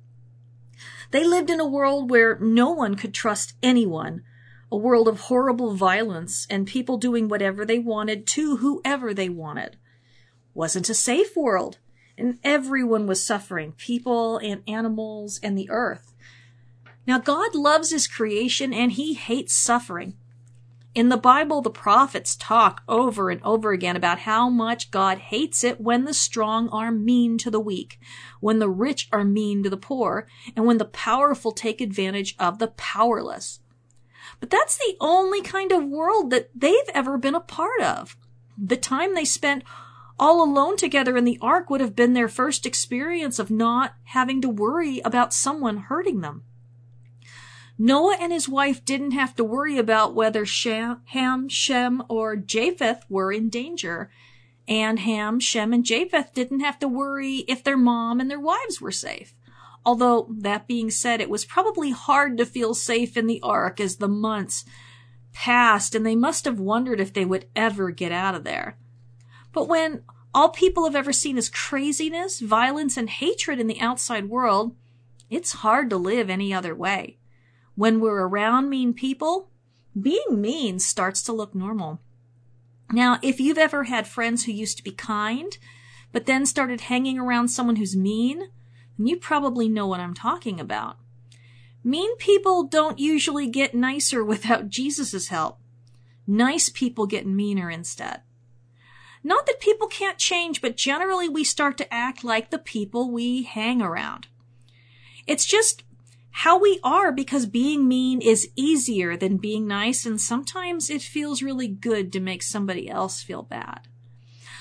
They 1.11 1.25
lived 1.25 1.51
in 1.51 1.61
a 1.61 1.67
world 1.67 2.11
where 2.11 2.39
no 2.41 2.71
one 2.71 2.95
could 2.97 3.15
trust 3.15 3.55
anyone, 3.63 4.23
a 4.71 4.77
world 4.77 5.09
of 5.09 5.21
horrible 5.21 5.75
violence 5.75 6.47
and 6.51 6.67
people 6.67 6.99
doing 6.99 7.29
whatever 7.29 7.65
they 7.65 7.79
wanted 7.79 8.27
to 8.29 8.57
whoever 8.59 9.15
they 9.15 9.29
wanted. 9.29 9.77
Wasn't 10.55 10.91
a 10.91 10.95
safe 10.95 11.37
world, 11.37 11.79
and 12.19 12.39
everyone 12.43 13.07
was 13.07 13.25
suffering, 13.25 13.73
people 13.73 14.39
and 14.39 14.63
animals 14.67 15.39
and 15.43 15.57
the 15.57 15.71
earth. 15.71 16.15
Now 17.07 17.19
God 17.19 17.55
loves 17.55 17.91
his 17.91 18.07
creation 18.07 18.75
and 18.75 18.93
he 18.93 19.15
hates 19.15 19.55
suffering. 19.55 20.15
In 20.95 21.11
the 21.11 21.17
Bible, 21.17 21.63
the 21.63 21.71
prophets 21.71 22.35
talk 22.35 22.83
over 22.89 23.31
and 23.31 23.41
over 23.45 23.73
again 23.73 23.95
about 23.95 24.21
how 24.21 24.49
much 24.49 24.91
God 24.91 25.19
hates 25.19 25.63
it 25.63 25.81
when 25.81 26.05
the 26.05 26.15
strong 26.15 26.69
are 26.71 26.91
mean 26.91 27.39
to 27.39 27.51
the 27.51 27.61
weak, 27.61 28.01
when 28.41 28.59
the 28.59 28.69
rich 28.69 29.09
are 29.13 29.25
mean 29.25 29.63
to 29.63 29.71
the 29.71 29.77
poor, 29.77 30.27
and 30.57 30.67
when 30.67 30.79
the 30.79 30.85
powerful 30.85 31.53
take 31.53 31.81
advantage 31.81 32.35
of 32.39 32.59
the 32.59 32.69
powerless. 32.69 33.61
But 34.41 34.51
that's 34.51 34.77
the 34.77 34.97
only 35.01 35.41
kind 35.41 35.73
of 35.73 35.85
world 35.85 36.31
that 36.31 36.51
they've 36.55 36.75
ever 36.93 37.17
been 37.17 37.35
a 37.35 37.41
part 37.41 37.81
of. 37.81 38.17
The 38.57 38.77
time 38.77 39.15
they 39.15 39.25
spent 39.25 39.63
all 40.19 40.43
alone 40.43 40.77
together 40.77 41.17
in 41.17 41.25
the 41.25 41.39
ark 41.41 41.71
would 41.71 41.81
have 41.81 41.97
been 41.97 42.13
their 42.13 42.29
first 42.29 42.67
experience 42.67 43.39
of 43.39 43.51
not 43.51 43.95
having 44.05 44.41
to 44.43 44.49
worry 44.49 45.01
about 45.05 45.33
someone 45.33 45.77
hurting 45.77 46.21
them. 46.21 46.45
Noah 47.79 48.17
and 48.21 48.33
his 48.33 48.49
wife 48.49 48.85
didn't 48.85 49.13
have 49.13 49.37
to 49.37 49.45
worry 49.45 49.79
about 49.79 50.15
whether 50.15 50.45
Shem, 50.45 51.01
Ham, 51.07 51.49
Shem, 51.49 52.03
or 52.09 52.35
Japheth 52.35 53.05
were 53.09 53.33
in 53.33 53.49
danger. 53.49 54.11
And 54.67 54.99
Ham, 54.99 55.39
Shem, 55.39 55.73
and 55.73 55.85
Japheth 55.85 56.35
didn't 56.35 56.61
have 56.61 56.81
to 56.81 56.89
worry 56.89 57.45
if 57.47 57.63
their 57.63 57.77
mom 57.77 58.19
and 58.19 58.29
their 58.29 58.41
wives 58.41 58.81
were 58.81 58.91
safe. 58.91 59.35
Although, 59.87 60.29
that 60.39 60.67
being 60.67 60.91
said, 60.91 61.21
it 61.21 61.31
was 61.31 61.45
probably 61.45 61.93
hard 61.93 62.37
to 62.39 62.45
feel 62.45 62.75
safe 62.75 63.17
in 63.17 63.29
the 63.29 63.41
ark 63.43 63.81
as 63.81 63.97
the 63.97 64.09
months 64.09 64.65
passed, 65.33 65.95
and 65.95 66.05
they 66.05 66.17
must 66.17 66.45
have 66.45 66.59
wondered 66.59 67.01
if 67.01 67.13
they 67.13 67.25
would 67.25 67.47
ever 67.55 67.91
get 67.91 68.11
out 68.11 68.35
of 68.35 68.43
there. 68.43 68.77
But 69.53 69.69
when 69.69 70.03
all 70.35 70.51
people 70.51 70.85
have 70.85 70.97
ever 70.97 71.13
seen 71.13 71.39
is 71.39 71.49
craziness, 71.49 72.41
violence, 72.41 72.97
and 72.97 73.09
hatred 73.09 73.59
in 73.59 73.67
the 73.67 73.81
outside 73.81 74.29
world, 74.29 74.77
it's 75.31 75.53
hard 75.53 75.91
to 75.91 75.97
live 75.97 76.31
any 76.31 76.53
other 76.53 76.75
way. 76.75 77.19
When 77.75 78.01
we're 78.01 78.27
around 78.27 78.69
mean 78.69 78.95
people, 78.95 79.51
being 80.01 80.41
mean 80.41 80.79
starts 80.79 81.23
to 81.23 81.33
look 81.33 81.55
normal. 81.55 82.01
Now, 82.93 83.19
if 83.23 83.41
you've 83.41 83.59
ever 83.59 83.85
had 83.85 84.07
friends 84.07 84.45
who 84.45 84.53
used 84.53 84.79
to 84.79 84.85
be 84.85 84.93
kind, 84.93 85.57
but 86.13 86.27
then 86.27 86.47
started 86.47 86.83
hanging 86.83 87.19
around 87.19 87.49
someone 87.49 87.77
who's 87.77 87.97
mean, 87.97 88.51
then 88.97 89.07
you 89.07 89.17
probably 89.17 89.69
know 89.69 89.87
what 89.87 90.01
I'm 90.01 90.15
talking 90.15 90.59
about. 90.59 90.99
Mean 91.85 92.17
people 92.17 92.65
don't 92.65 92.99
usually 92.99 93.47
get 93.47 93.75
nicer 93.75 94.25
without 94.25 94.69
Jesus' 94.69 95.29
help. 95.29 95.59
Nice 96.27 96.69
people 96.69 97.07
get 97.07 97.27
meaner 97.27 97.71
instead. 97.71 98.23
Not 99.23 99.47
that 99.47 99.61
people 99.61 99.89
can't 99.89 100.19
change, 100.19 100.61
but 100.61 100.77
generally 100.77 101.29
we 101.29 101.45
start 101.45 101.77
to 101.79 101.95
act 101.95 102.25
like 102.25 102.51
the 102.51 102.59
people 102.59 103.11
we 103.11 103.43
hang 103.43 103.83
around. 103.83 104.29
It's 105.27 105.45
just 105.45 105.83
how 106.31 106.59
we 106.59 106.79
are 106.85 107.11
because 107.11 107.47
being 107.47 107.89
mean 107.89 108.21
is 108.21 108.49
easier 108.55 109.17
than 109.17 109.39
being 109.39 109.67
nice 109.67 110.07
and 110.07 110.21
sometimes 110.21 110.89
it 110.89 111.03
feels 111.03 111.43
really 111.43 111.67
good 111.67 112.13
to 112.13 112.21
make 112.21 112.43
somebody 112.43 112.89
else 112.89 113.23
feel 113.23 113.43
bad. 113.43 113.89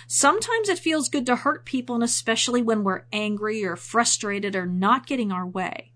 Sometimes 0.07 0.69
it 0.69 0.79
feels 0.79 1.09
good 1.09 1.25
to 1.25 1.35
hurt 1.35 1.65
people 1.65 1.93
and 1.95 2.03
especially 2.03 2.61
when 2.61 2.83
we're 2.83 3.03
angry 3.11 3.63
or 3.63 3.75
frustrated 3.75 4.55
or 4.55 4.65
not 4.65 5.05
getting 5.05 5.31
our 5.31 5.45
way. 5.45 5.91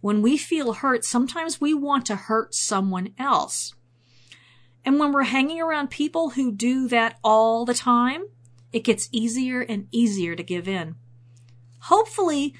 When 0.00 0.22
we 0.22 0.36
feel 0.36 0.74
hurt, 0.74 1.04
sometimes 1.04 1.60
we 1.60 1.74
want 1.74 2.06
to 2.06 2.14
hurt 2.14 2.54
someone 2.54 3.14
else. 3.18 3.74
And 4.88 4.98
when 4.98 5.12
we're 5.12 5.24
hanging 5.24 5.60
around 5.60 5.90
people 5.90 6.30
who 6.30 6.50
do 6.50 6.88
that 6.88 7.18
all 7.22 7.66
the 7.66 7.74
time, 7.74 8.22
it 8.72 8.84
gets 8.84 9.10
easier 9.12 9.60
and 9.60 9.86
easier 9.92 10.34
to 10.34 10.42
give 10.42 10.66
in. 10.66 10.94
Hopefully, 11.80 12.54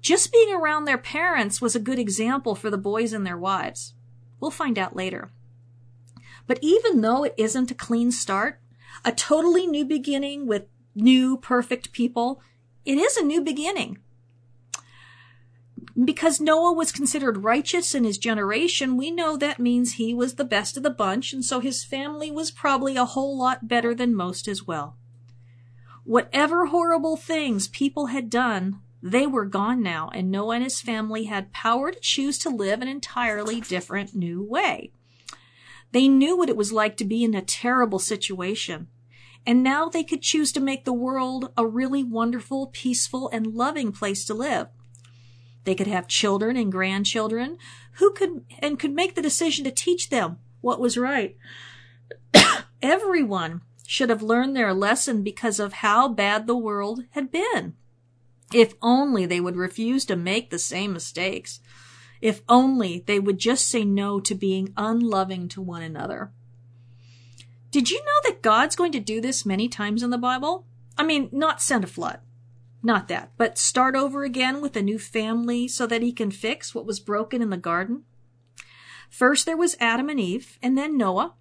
just 0.00 0.32
being 0.32 0.50
around 0.54 0.86
their 0.86 0.96
parents 0.96 1.60
was 1.60 1.76
a 1.76 1.78
good 1.78 1.98
example 1.98 2.54
for 2.54 2.70
the 2.70 2.78
boys 2.78 3.12
and 3.12 3.26
their 3.26 3.36
wives. 3.36 3.92
We'll 4.40 4.50
find 4.50 4.78
out 4.78 4.96
later. 4.96 5.30
But 6.46 6.58
even 6.62 7.02
though 7.02 7.22
it 7.22 7.34
isn't 7.36 7.70
a 7.70 7.74
clean 7.74 8.10
start, 8.10 8.62
a 9.04 9.12
totally 9.12 9.66
new 9.66 9.84
beginning 9.84 10.46
with 10.46 10.64
new 10.94 11.36
perfect 11.36 11.92
people, 11.92 12.40
it 12.86 12.96
is 12.96 13.18
a 13.18 13.22
new 13.22 13.42
beginning. 13.42 13.98
Because 16.04 16.40
Noah 16.40 16.72
was 16.72 16.92
considered 16.92 17.44
righteous 17.44 17.94
in 17.94 18.04
his 18.04 18.18
generation, 18.18 18.96
we 18.96 19.10
know 19.10 19.36
that 19.36 19.58
means 19.58 19.94
he 19.94 20.14
was 20.14 20.34
the 20.34 20.44
best 20.44 20.76
of 20.76 20.82
the 20.82 20.90
bunch, 20.90 21.32
and 21.32 21.44
so 21.44 21.60
his 21.60 21.84
family 21.84 22.30
was 22.30 22.50
probably 22.50 22.96
a 22.96 23.04
whole 23.04 23.36
lot 23.38 23.68
better 23.68 23.94
than 23.94 24.14
most 24.14 24.46
as 24.48 24.66
well. 24.66 24.96
Whatever 26.04 26.66
horrible 26.66 27.16
things 27.16 27.68
people 27.68 28.06
had 28.06 28.28
done, 28.30 28.80
they 29.02 29.26
were 29.26 29.44
gone 29.44 29.82
now, 29.82 30.10
and 30.14 30.30
Noah 30.30 30.56
and 30.56 30.64
his 30.64 30.80
family 30.80 31.24
had 31.24 31.52
power 31.52 31.90
to 31.90 32.00
choose 32.00 32.38
to 32.38 32.50
live 32.50 32.80
an 32.80 32.88
entirely 32.88 33.60
different 33.60 34.14
new 34.14 34.42
way. 34.42 34.92
They 35.92 36.08
knew 36.08 36.36
what 36.36 36.48
it 36.48 36.56
was 36.56 36.72
like 36.72 36.96
to 36.96 37.04
be 37.04 37.22
in 37.22 37.34
a 37.34 37.42
terrible 37.42 37.98
situation. 37.98 38.88
And 39.46 39.62
now 39.62 39.88
they 39.88 40.04
could 40.04 40.22
choose 40.22 40.52
to 40.52 40.60
make 40.60 40.84
the 40.84 40.92
world 40.92 41.52
a 41.56 41.66
really 41.66 42.02
wonderful, 42.02 42.68
peaceful, 42.68 43.28
and 43.28 43.54
loving 43.54 43.92
place 43.92 44.24
to 44.24 44.34
live. 44.34 44.68
They 45.64 45.74
could 45.74 45.86
have 45.86 46.06
children 46.08 46.56
and 46.56 46.70
grandchildren 46.70 47.58
who 47.92 48.12
could 48.12 48.44
and 48.58 48.78
could 48.78 48.92
make 48.92 49.14
the 49.14 49.22
decision 49.22 49.64
to 49.64 49.70
teach 49.70 50.10
them 50.10 50.38
what 50.60 50.80
was 50.80 50.96
right. 50.96 51.36
Everyone 52.82 53.62
should 53.86 54.10
have 54.10 54.22
learned 54.22 54.56
their 54.56 54.74
lesson 54.74 55.22
because 55.22 55.58
of 55.58 55.74
how 55.74 56.08
bad 56.08 56.46
the 56.46 56.56
world 56.56 57.04
had 57.10 57.30
been. 57.30 57.74
If 58.52 58.74
only 58.82 59.26
they 59.26 59.40
would 59.40 59.56
refuse 59.56 60.04
to 60.06 60.16
make 60.16 60.50
the 60.50 60.58
same 60.58 60.92
mistakes. 60.92 61.60
If 62.20 62.42
only 62.48 63.04
they 63.06 63.20
would 63.20 63.38
just 63.38 63.68
say 63.68 63.84
no 63.84 64.20
to 64.20 64.34
being 64.34 64.72
unloving 64.76 65.48
to 65.48 65.60
one 65.60 65.82
another. 65.82 66.32
Did 67.70 67.90
you 67.90 67.98
know 67.98 68.30
that 68.30 68.42
God's 68.42 68.76
going 68.76 68.92
to 68.92 69.00
do 69.00 69.20
this 69.20 69.44
many 69.44 69.68
times 69.68 70.02
in 70.02 70.10
the 70.10 70.18
Bible? 70.18 70.66
I 70.96 71.02
mean, 71.02 71.28
not 71.32 71.60
send 71.60 71.84
a 71.84 71.88
flood. 71.88 72.20
Not 72.86 73.08
that, 73.08 73.32
but 73.38 73.56
start 73.56 73.96
over 73.96 74.24
again 74.24 74.60
with 74.60 74.76
a 74.76 74.82
new 74.82 74.98
family 74.98 75.66
so 75.66 75.86
that 75.86 76.02
he 76.02 76.12
can 76.12 76.30
fix 76.30 76.74
what 76.74 76.84
was 76.84 77.00
broken 77.00 77.40
in 77.40 77.48
the 77.48 77.56
garden. 77.56 78.04
First 79.08 79.46
there 79.46 79.56
was 79.56 79.74
Adam 79.80 80.10
and 80.10 80.20
Eve, 80.20 80.58
and 80.62 80.76
then 80.76 80.98
Noah, 80.98 81.32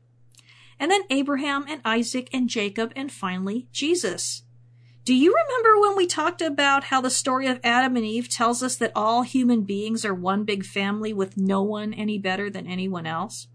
and 0.80 0.90
then 0.90 1.02
Abraham 1.10 1.66
and 1.68 1.82
Isaac 1.84 2.30
and 2.32 2.48
Jacob, 2.48 2.94
and 2.96 3.12
finally 3.12 3.68
Jesus. 3.74 4.44
Do 5.04 5.14
you 5.14 5.36
remember 5.36 5.82
when 5.82 5.98
we 5.98 6.08
talked 6.08 6.42
about 6.42 6.86
how 6.86 7.02
the 7.02 7.10
story 7.10 7.48
of 7.48 7.60
Adam 7.62 7.98
and 7.98 8.06
Eve 8.06 8.30
tells 8.30 8.64
us 8.64 8.78
that 8.78 8.94
all 8.96 9.24
human 9.24 9.64
beings 9.64 10.06
are 10.06 10.14
one 10.14 10.46
big 10.46 10.64
family 10.64 11.12
with 11.12 11.36
no 11.36 11.62
one 11.62 11.94
any 11.94 12.18
better 12.18 12.50
than 12.50 12.68
anyone 12.68 13.06
else? 13.06 13.48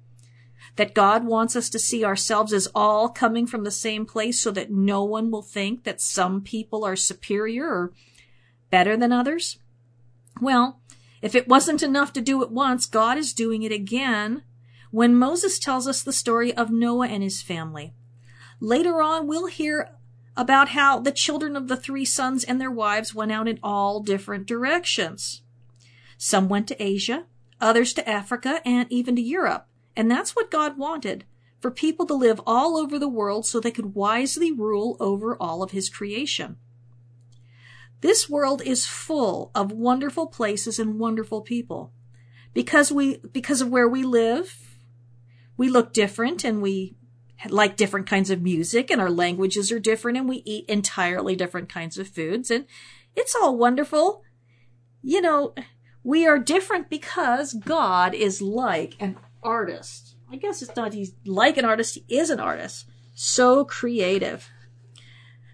That 0.78 0.94
God 0.94 1.26
wants 1.26 1.56
us 1.56 1.68
to 1.70 1.78
see 1.78 2.04
ourselves 2.04 2.52
as 2.52 2.68
all 2.72 3.08
coming 3.08 3.48
from 3.48 3.64
the 3.64 3.70
same 3.72 4.06
place 4.06 4.38
so 4.38 4.52
that 4.52 4.70
no 4.70 5.02
one 5.02 5.28
will 5.28 5.42
think 5.42 5.82
that 5.82 6.00
some 6.00 6.40
people 6.40 6.84
are 6.84 6.94
superior 6.94 7.66
or 7.66 7.92
better 8.70 8.96
than 8.96 9.12
others? 9.12 9.58
Well, 10.40 10.80
if 11.20 11.34
it 11.34 11.48
wasn't 11.48 11.82
enough 11.82 12.12
to 12.12 12.20
do 12.20 12.44
it 12.44 12.52
once, 12.52 12.86
God 12.86 13.18
is 13.18 13.32
doing 13.32 13.64
it 13.64 13.72
again 13.72 14.44
when 14.92 15.16
Moses 15.16 15.58
tells 15.58 15.88
us 15.88 16.00
the 16.00 16.12
story 16.12 16.54
of 16.54 16.70
Noah 16.70 17.08
and 17.08 17.24
his 17.24 17.42
family. 17.42 17.92
Later 18.60 19.02
on, 19.02 19.26
we'll 19.26 19.46
hear 19.46 19.96
about 20.36 20.68
how 20.68 21.00
the 21.00 21.10
children 21.10 21.56
of 21.56 21.66
the 21.66 21.76
three 21.76 22.04
sons 22.04 22.44
and 22.44 22.60
their 22.60 22.70
wives 22.70 23.12
went 23.12 23.32
out 23.32 23.48
in 23.48 23.58
all 23.64 24.00
different 24.00 24.46
directions. 24.46 25.42
Some 26.16 26.48
went 26.48 26.68
to 26.68 26.80
Asia, 26.80 27.24
others 27.60 27.92
to 27.94 28.08
Africa, 28.08 28.62
and 28.64 28.86
even 28.92 29.16
to 29.16 29.22
Europe. 29.22 29.67
And 29.98 30.08
that's 30.08 30.36
what 30.36 30.52
God 30.52 30.78
wanted 30.78 31.24
for 31.60 31.72
people 31.72 32.06
to 32.06 32.14
live 32.14 32.40
all 32.46 32.76
over 32.76 33.00
the 33.00 33.08
world 33.08 33.44
so 33.44 33.58
they 33.58 33.72
could 33.72 33.96
wisely 33.96 34.52
rule 34.52 34.96
over 35.00 35.36
all 35.42 35.60
of 35.60 35.72
his 35.72 35.90
creation. 35.90 36.56
This 38.00 38.30
world 38.30 38.62
is 38.62 38.86
full 38.86 39.50
of 39.56 39.72
wonderful 39.72 40.28
places 40.28 40.78
and 40.78 41.00
wonderful 41.00 41.40
people. 41.40 41.92
Because 42.54 42.92
we, 42.92 43.16
because 43.32 43.60
of 43.60 43.70
where 43.70 43.88
we 43.88 44.04
live, 44.04 44.78
we 45.56 45.68
look 45.68 45.92
different 45.92 46.44
and 46.44 46.62
we 46.62 46.96
like 47.48 47.76
different 47.76 48.06
kinds 48.06 48.30
of 48.30 48.40
music 48.40 48.92
and 48.92 49.00
our 49.00 49.10
languages 49.10 49.72
are 49.72 49.80
different 49.80 50.16
and 50.16 50.28
we 50.28 50.42
eat 50.44 50.64
entirely 50.68 51.34
different 51.34 51.68
kinds 51.68 51.98
of 51.98 52.06
foods 52.06 52.52
and 52.52 52.66
it's 53.16 53.34
all 53.34 53.56
wonderful. 53.56 54.22
You 55.02 55.20
know, 55.20 55.54
we 56.04 56.24
are 56.24 56.38
different 56.38 56.88
because 56.88 57.52
God 57.52 58.14
is 58.14 58.40
like 58.40 58.94
an 59.00 59.16
artist. 59.42 60.16
I 60.30 60.36
guess 60.36 60.62
it's 60.62 60.76
not 60.76 60.92
he's 60.92 61.14
like 61.24 61.56
an 61.56 61.64
artist, 61.64 61.94
he 61.94 62.04
is 62.14 62.30
an 62.30 62.40
artist. 62.40 62.86
So 63.14 63.64
creative. 63.64 64.48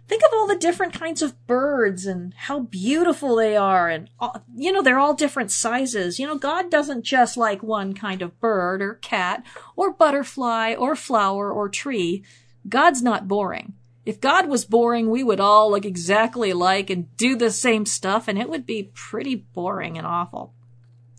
think 0.07 0.23
of 0.23 0.31
all 0.35 0.47
the 0.47 0.57
different 0.57 0.93
kinds 0.93 1.23
of 1.23 1.47
birds 1.47 2.05
and 2.07 2.35
how 2.35 2.61
beautiful 2.61 3.37
they 3.37 3.57
are 3.57 3.89
and 3.89 4.11
you 4.55 4.71
know 4.73 4.83
they're 4.83 4.99
all 4.99 5.15
different 5.15 5.51
sizes 5.51 6.19
you 6.19 6.27
know 6.27 6.37
god 6.37 6.71
doesn't 6.71 7.05
just 7.05 7.37
like 7.37 7.63
one 7.63 7.95
kind 7.95 8.21
of 8.21 8.39
bird 8.41 8.83
or 8.83 8.95
cat 8.95 9.43
or 9.77 9.93
butterfly 9.93 10.75
or 10.75 10.95
flower 10.95 11.51
or 11.51 11.69
tree 11.69 12.23
god's 12.69 13.03
not 13.03 13.29
boring 13.29 13.73
if 14.05 14.21
god 14.21 14.47
was 14.49 14.67
boring 14.67 15.09
we 15.09 15.25
would 15.25 15.41
all 15.41 15.71
look 15.71 15.87
exactly 15.87 16.51
alike 16.51 16.91
and 16.91 17.17
do 17.17 17.35
the 17.35 17.51
same 17.51 17.87
stuff 17.87 18.29
and 18.29 18.39
it 18.39 18.51
would 18.51 18.67
be 18.67 18.91
pretty 18.95 19.35
boring 19.35 19.97
and 19.97 20.07
awful 20.07 20.53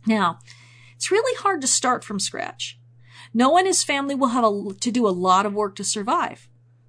now 0.05 0.37
it's 0.95 1.11
really 1.11 1.35
hard 1.41 1.61
to 1.61 1.67
start 1.67 2.03
from 2.03 2.19
scratch 2.19 2.79
noah 3.33 3.59
and 3.59 3.67
his 3.67 3.83
family 3.83 4.15
will 4.15 4.29
have 4.29 4.43
a, 4.43 4.73
to 4.79 4.91
do 4.91 5.07
a 5.07 5.09
lot 5.09 5.45
of 5.45 5.53
work 5.53 5.75
to 5.75 5.83
survive 5.83 6.47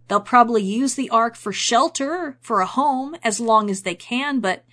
They'll 0.08 0.20
probably 0.20 0.62
use 0.62 0.94
the 0.94 1.10
ark 1.10 1.36
for 1.36 1.52
shelter, 1.52 2.38
for 2.40 2.60
a 2.60 2.66
home, 2.66 3.16
as 3.24 3.40
long 3.40 3.70
as 3.70 3.82
they 3.82 3.94
can, 3.94 4.40
but 4.40 4.64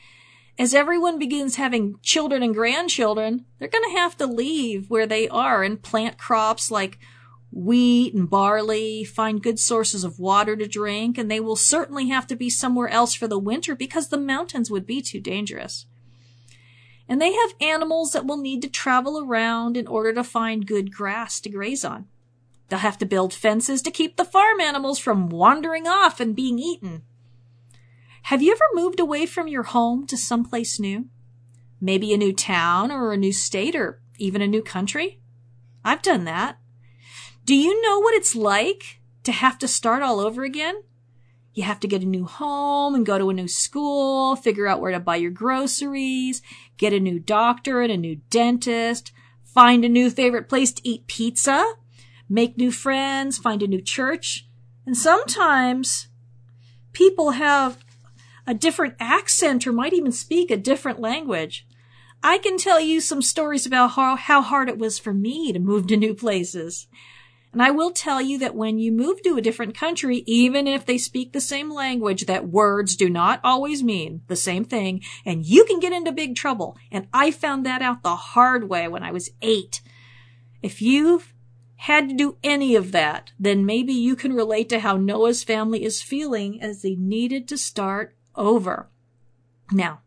as 0.59 0.75
everyone 0.75 1.17
begins 1.17 1.55
having 1.55 1.97
children 2.03 2.43
and 2.43 2.53
grandchildren, 2.53 3.45
they're 3.57 3.67
going 3.67 3.89
to 3.89 3.97
have 3.97 4.15
to 4.17 4.27
leave 4.27 4.89
where 4.89 5.07
they 5.07 5.27
are 5.29 5.63
and 5.63 5.81
plant 5.81 6.19
crops 6.19 6.69
like 6.69 6.99
wheat 7.51 8.13
and 8.13 8.29
barley, 8.29 9.03
find 9.03 9.41
good 9.41 9.59
sources 9.59 10.03
of 10.03 10.19
water 10.19 10.55
to 10.55 10.67
drink, 10.67 11.17
and 11.17 11.29
they 11.29 11.39
will 11.39 11.55
certainly 11.55 12.09
have 12.09 12.27
to 12.27 12.35
be 12.35 12.49
somewhere 12.49 12.89
else 12.89 13.15
for 13.15 13.27
the 13.27 13.39
winter 13.39 13.75
because 13.75 14.09
the 14.09 14.17
mountains 14.17 14.69
would 14.69 14.85
be 14.85 15.01
too 15.01 15.19
dangerous. 15.19 15.87
And 17.07 17.21
they 17.21 17.33
have 17.33 17.53
animals 17.59 18.13
that 18.13 18.25
will 18.25 18.37
need 18.37 18.61
to 18.61 18.69
travel 18.69 19.19
around 19.19 19.75
in 19.75 19.87
order 19.87 20.13
to 20.13 20.23
find 20.23 20.65
good 20.65 20.93
grass 20.93 21.39
to 21.41 21.49
graze 21.49 21.83
on. 21.83 22.07
They'll 22.69 22.79
have 22.79 22.97
to 22.99 23.05
build 23.05 23.33
fences 23.33 23.81
to 23.81 23.91
keep 23.91 24.15
the 24.15 24.25
farm 24.25 24.59
animals 24.59 24.99
from 24.99 25.29
wandering 25.29 25.87
off 25.87 26.19
and 26.19 26.35
being 26.35 26.57
eaten. 26.59 27.03
Have 28.23 28.41
you 28.41 28.51
ever 28.53 28.63
moved 28.73 28.99
away 28.99 29.25
from 29.25 29.49
your 29.49 29.63
home 29.63 30.07
to 30.07 30.17
someplace 30.17 30.79
new? 30.79 31.09
Maybe 31.81 32.13
a 32.13 32.17
new 32.17 32.31
town 32.31 32.89
or 32.89 33.11
a 33.11 33.17
new 33.17 33.33
state 33.33 33.75
or 33.75 34.01
even 34.17 34.41
a 34.41 34.47
new 34.47 34.63
country? 34.63 35.19
I've 35.83 36.01
done 36.01 36.23
that. 36.23 36.57
Do 37.43 37.53
you 37.53 37.81
know 37.81 37.99
what 37.99 38.15
it's 38.15 38.35
like 38.35 39.01
to 39.23 39.33
have 39.33 39.59
to 39.59 39.67
start 39.67 40.01
all 40.01 40.21
over 40.21 40.43
again? 40.43 40.83
You 41.53 41.63
have 41.63 41.79
to 41.81 41.87
get 41.87 42.01
a 42.01 42.05
new 42.05 42.25
home 42.25 42.95
and 42.95 43.05
go 43.05 43.17
to 43.17 43.29
a 43.29 43.33
new 43.33 43.47
school, 43.47 44.35
figure 44.35 44.67
out 44.67 44.81
where 44.81 44.91
to 44.91 44.99
buy 44.99 45.17
your 45.17 45.31
groceries, 45.31 46.41
get 46.77 46.93
a 46.93 46.99
new 46.99 47.19
doctor 47.19 47.81
and 47.81 47.91
a 47.91 47.97
new 47.97 48.17
dentist, 48.29 49.11
find 49.43 49.85
a 49.85 49.89
new 49.89 50.09
favorite 50.09 50.49
place 50.49 50.71
to 50.73 50.87
eat 50.87 51.05
pizza, 51.05 51.73
make 52.27 52.57
new 52.57 52.71
friends, 52.71 53.37
find 53.37 53.61
a 53.61 53.67
new 53.67 53.81
church. 53.81 54.47
And 54.85 54.97
sometimes 54.97 56.07
people 56.91 57.31
have 57.31 57.77
a 58.47 58.53
different 58.53 58.95
accent 58.99 59.67
or 59.67 59.73
might 59.73 59.93
even 59.93 60.11
speak 60.11 60.49
a 60.49 60.57
different 60.57 60.99
language. 60.99 61.67
I 62.23 62.39
can 62.39 62.57
tell 62.57 62.79
you 62.79 62.99
some 62.99 63.21
stories 63.21 63.65
about 63.65 63.91
how, 63.91 64.15
how 64.15 64.41
hard 64.41 64.69
it 64.69 64.77
was 64.77 64.97
for 64.97 65.13
me 65.13 65.53
to 65.53 65.59
move 65.59 65.87
to 65.87 65.97
new 65.97 66.15
places. 66.15 66.87
And 67.53 67.61
I 67.61 67.69
will 67.69 67.91
tell 67.91 68.19
you 68.19 68.39
that 68.39 68.55
when 68.55 68.79
you 68.79 68.91
move 68.91 69.21
to 69.21 69.37
a 69.37 69.41
different 69.41 69.75
country, 69.75 70.23
even 70.25 70.67
if 70.67 70.87
they 70.87 70.97
speak 70.97 71.31
the 71.31 71.39
same 71.39 71.71
language, 71.71 72.25
that 72.25 72.49
words 72.49 72.95
do 72.95 73.11
not 73.11 73.39
always 73.43 73.83
mean 73.83 74.23
the 74.27 74.35
same 74.35 74.65
thing, 74.65 75.01
and 75.23 75.45
you 75.45 75.63
can 75.63 75.79
get 75.79 75.93
into 75.93 76.11
big 76.11 76.35
trouble. 76.35 76.75
And 76.91 77.07
I 77.13 77.29
found 77.29 77.63
that 77.65 77.83
out 77.83 78.01
the 78.01 78.15
hard 78.15 78.69
way 78.69 78.87
when 78.87 79.03
I 79.03 79.11
was 79.11 79.29
eight. 79.43 79.81
If 80.63 80.81
you've 80.81 81.31
had 81.75 82.09
to 82.09 82.15
do 82.15 82.37
any 82.43 82.75
of 82.75 82.91
that, 82.91 83.33
then 83.39 83.67
maybe 83.67 83.93
you 83.93 84.15
can 84.15 84.33
relate 84.33 84.67
to 84.69 84.79
how 84.79 84.97
Noah's 84.97 85.43
family 85.43 85.83
is 85.83 86.01
feeling 86.01 86.59
as 86.59 86.81
they 86.81 86.95
needed 86.95 87.47
to 87.49 87.57
start 87.57 88.15
over. 88.35 88.89
Now, 89.71 90.01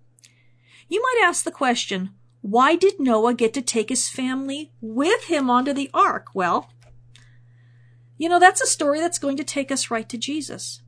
you 0.88 1.00
might 1.00 1.24
ask 1.24 1.44
the 1.44 1.50
question, 1.52 2.10
why 2.40 2.76
did 2.76 2.98
Noah 2.98 3.34
get 3.34 3.54
to 3.54 3.62
take 3.62 3.88
his 3.88 4.08
family 4.08 4.72
with 4.80 5.24
him 5.24 5.48
onto 5.50 5.72
the 5.72 5.90
ark? 5.92 6.28
Well, 6.34 6.70
you 8.18 8.28
know, 8.28 8.38
that's 8.38 8.60
a 8.60 8.66
story 8.66 9.00
that's 9.00 9.18
going 9.18 9.36
to 9.36 9.44
take 9.44 9.70
us 9.70 9.90
right 9.90 10.08
to 10.08 10.18
Jesus. 10.18 10.82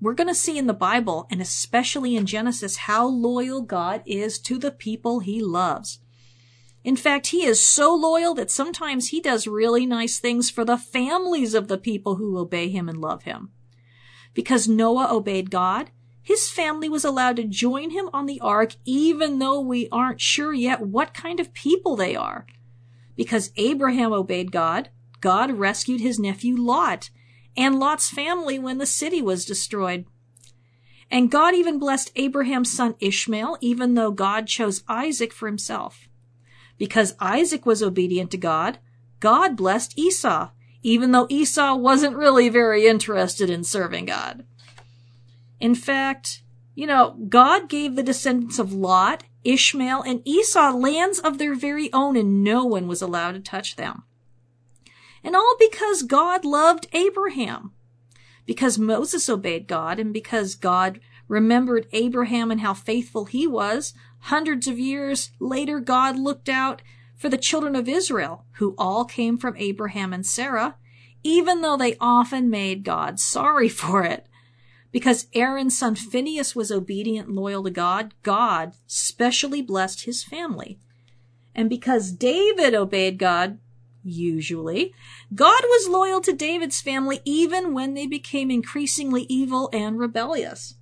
We're 0.00 0.14
going 0.14 0.28
to 0.28 0.34
see 0.34 0.56
in 0.56 0.66
the 0.66 0.74
Bible, 0.74 1.26
and 1.30 1.42
especially 1.42 2.16
in 2.16 2.24
Genesis, 2.26 2.76
how 2.76 3.06
loyal 3.06 3.60
God 3.60 4.02
is 4.06 4.38
to 4.40 4.58
the 4.58 4.70
people 4.70 5.20
he 5.20 5.42
loves. 5.42 6.00
In 6.82 6.96
fact, 6.96 7.28
he 7.28 7.44
is 7.44 7.60
so 7.60 7.94
loyal 7.94 8.34
that 8.34 8.50
sometimes 8.50 9.08
he 9.08 9.20
does 9.20 9.46
really 9.46 9.84
nice 9.84 10.18
things 10.18 10.48
for 10.48 10.64
the 10.64 10.78
families 10.78 11.52
of 11.52 11.68
the 11.68 11.76
people 11.76 12.16
who 12.16 12.38
obey 12.38 12.70
him 12.70 12.88
and 12.88 12.98
love 12.98 13.24
him. 13.24 13.50
Because 14.32 14.66
Noah 14.66 15.14
obeyed 15.14 15.50
God, 15.50 15.90
his 16.22 16.48
family 16.48 16.88
was 16.88 17.04
allowed 17.04 17.36
to 17.36 17.44
join 17.44 17.90
him 17.90 18.08
on 18.12 18.26
the 18.26 18.40
ark 18.40 18.76
even 18.84 19.38
though 19.38 19.60
we 19.60 19.88
aren't 19.90 20.20
sure 20.20 20.52
yet 20.52 20.80
what 20.80 21.12
kind 21.12 21.40
of 21.40 21.52
people 21.52 21.96
they 21.96 22.16
are. 22.16 22.46
Because 23.16 23.52
Abraham 23.56 24.12
obeyed 24.12 24.52
God, 24.52 24.88
God 25.20 25.52
rescued 25.52 26.00
his 26.00 26.18
nephew 26.18 26.56
Lot 26.56 27.10
and 27.56 27.78
Lot's 27.78 28.08
family 28.08 28.58
when 28.58 28.78
the 28.78 28.86
city 28.86 29.20
was 29.20 29.44
destroyed. 29.44 30.06
And 31.10 31.30
God 31.30 31.54
even 31.54 31.78
blessed 31.78 32.12
Abraham's 32.14 32.72
son 32.72 32.94
Ishmael 33.00 33.58
even 33.60 33.94
though 33.94 34.12
God 34.12 34.46
chose 34.46 34.84
Isaac 34.88 35.32
for 35.32 35.46
himself. 35.46 36.08
Because 36.78 37.16
Isaac 37.20 37.66
was 37.66 37.82
obedient 37.82 38.30
to 38.30 38.38
God, 38.38 38.78
God 39.18 39.56
blessed 39.56 39.98
Esau, 39.98 40.50
even 40.82 41.12
though 41.12 41.26
Esau 41.28 41.74
wasn't 41.76 42.16
really 42.16 42.48
very 42.48 42.86
interested 42.86 43.50
in 43.50 43.64
serving 43.64 44.06
God. 44.06 44.46
In 45.58 45.74
fact, 45.74 46.42
you 46.74 46.86
know, 46.86 47.16
God 47.28 47.68
gave 47.68 47.96
the 47.96 48.02
descendants 48.02 48.58
of 48.58 48.72
Lot, 48.72 49.24
Ishmael, 49.44 50.02
and 50.02 50.22
Esau 50.24 50.70
lands 50.70 51.18
of 51.18 51.36
their 51.36 51.54
very 51.54 51.92
own 51.92 52.16
and 52.16 52.42
no 52.42 52.64
one 52.64 52.88
was 52.88 53.02
allowed 53.02 53.32
to 53.32 53.40
touch 53.40 53.76
them. 53.76 54.04
And 55.22 55.36
all 55.36 55.56
because 55.58 56.02
God 56.02 56.44
loved 56.44 56.86
Abraham. 56.92 57.72
Because 58.46 58.78
Moses 58.78 59.28
obeyed 59.28 59.66
God 59.68 59.98
and 59.98 60.12
because 60.12 60.54
God 60.54 61.00
remembered 61.28 61.86
Abraham 61.92 62.50
and 62.50 62.60
how 62.60 62.74
faithful 62.74 63.26
he 63.26 63.46
was, 63.46 63.94
hundreds 64.20 64.66
of 64.66 64.78
years 64.78 65.30
later, 65.38 65.78
God 65.78 66.18
looked 66.18 66.48
out 66.48 66.82
for 67.16 67.28
the 67.28 67.38
children 67.38 67.76
of 67.76 67.88
Israel, 67.88 68.46
who 68.52 68.74
all 68.78 69.04
came 69.04 69.36
from 69.36 69.54
Abraham 69.56 70.12
and 70.12 70.24
Sarah, 70.24 70.76
even 71.22 71.60
though 71.60 71.76
they 71.76 71.96
often 72.00 72.48
made 72.48 72.82
God 72.82 73.20
sorry 73.20 73.68
for 73.82 74.04
it. 74.04 74.26
Because 74.90 75.26
Aaron's 75.34 75.78
son 75.78 75.94
Phineas 75.94 76.56
was 76.56 76.72
obedient 76.72 77.28
and 77.28 77.36
loyal 77.36 77.62
to 77.62 77.70
God, 77.70 78.14
God 78.22 78.72
specially 78.86 79.62
blessed 79.62 80.04
his 80.04 80.24
family. 80.24 80.80
And 81.54 81.68
because 81.68 82.10
David 82.10 82.74
obeyed 82.74 83.18
God, 83.18 83.58
usually, 84.02 84.94
God 85.34 85.62
was 85.64 85.88
loyal 85.88 86.20
to 86.22 86.32
David's 86.32 86.80
family 86.80 87.20
even 87.24 87.74
when 87.74 87.94
they 87.94 88.06
became 88.06 88.50
increasingly 88.50 89.26
evil 89.28 89.68
and 89.72 89.98
rebellious. 89.98 90.74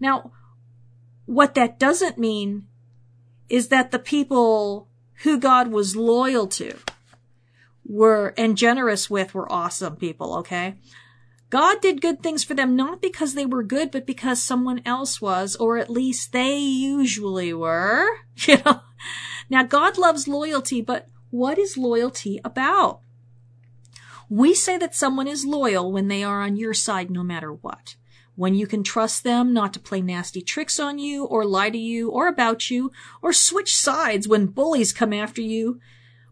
Now, 0.00 0.32
what 1.26 1.54
that 1.54 1.78
doesn't 1.78 2.18
mean 2.18 2.66
is 3.48 3.68
that 3.68 3.90
the 3.90 3.98
people 3.98 4.88
who 5.22 5.38
God 5.38 5.68
was 5.68 5.96
loyal 5.96 6.46
to 6.48 6.76
were 7.84 8.34
and 8.36 8.56
generous 8.56 9.08
with 9.08 9.34
were 9.34 9.50
awesome 9.50 9.96
people, 9.96 10.36
okay? 10.36 10.76
God 11.50 11.80
did 11.80 12.02
good 12.02 12.22
things 12.22 12.44
for 12.44 12.54
them 12.54 12.76
not 12.76 13.00
because 13.00 13.34
they 13.34 13.46
were 13.46 13.62
good, 13.62 13.90
but 13.90 14.06
because 14.06 14.42
someone 14.42 14.82
else 14.84 15.20
was, 15.20 15.56
or 15.56 15.78
at 15.78 15.88
least 15.88 16.32
they 16.32 16.58
usually 16.58 17.52
were. 17.52 18.06
You 18.46 18.58
know? 18.64 18.82
Now 19.50 19.64
God 19.64 19.98
loves 19.98 20.28
loyalty, 20.28 20.80
but 20.80 21.08
what 21.30 21.58
is 21.58 21.76
loyalty 21.76 22.40
about? 22.44 23.00
We 24.28 24.54
say 24.54 24.76
that 24.78 24.94
someone 24.94 25.26
is 25.26 25.46
loyal 25.46 25.90
when 25.90 26.08
they 26.08 26.22
are 26.22 26.42
on 26.42 26.56
your 26.56 26.74
side 26.74 27.10
no 27.10 27.22
matter 27.22 27.52
what 27.52 27.96
when 28.38 28.54
you 28.54 28.68
can 28.68 28.84
trust 28.84 29.24
them 29.24 29.52
not 29.52 29.72
to 29.72 29.80
play 29.80 30.00
nasty 30.00 30.40
tricks 30.40 30.78
on 30.78 30.96
you 30.96 31.24
or 31.24 31.44
lie 31.44 31.70
to 31.70 31.76
you 31.76 32.08
or 32.08 32.28
about 32.28 32.70
you 32.70 32.92
or 33.20 33.32
switch 33.32 33.74
sides 33.74 34.28
when 34.28 34.46
bullies 34.46 34.92
come 34.92 35.12
after 35.12 35.42
you 35.42 35.80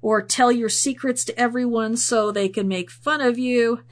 or 0.00 0.22
tell 0.22 0.52
your 0.52 0.68
secrets 0.68 1.24
to 1.24 1.36
everyone 1.36 1.96
so 1.96 2.30
they 2.30 2.48
can 2.48 2.68
make 2.68 2.92
fun 2.92 3.20
of 3.20 3.40
you. 3.40 3.82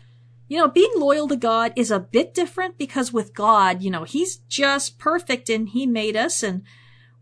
You 0.46 0.58
know, 0.58 0.68
being 0.68 0.92
loyal 0.94 1.26
to 1.26 1.34
God 1.34 1.72
is 1.74 1.90
a 1.90 1.98
bit 1.98 2.32
different 2.32 2.78
because 2.78 3.12
with 3.12 3.34
God, 3.34 3.82
you 3.82 3.90
know, 3.90 4.04
He's 4.04 4.36
just 4.48 4.96
perfect 4.96 5.48
and 5.48 5.70
He 5.70 5.84
made 5.84 6.14
us. 6.14 6.44
And 6.44 6.62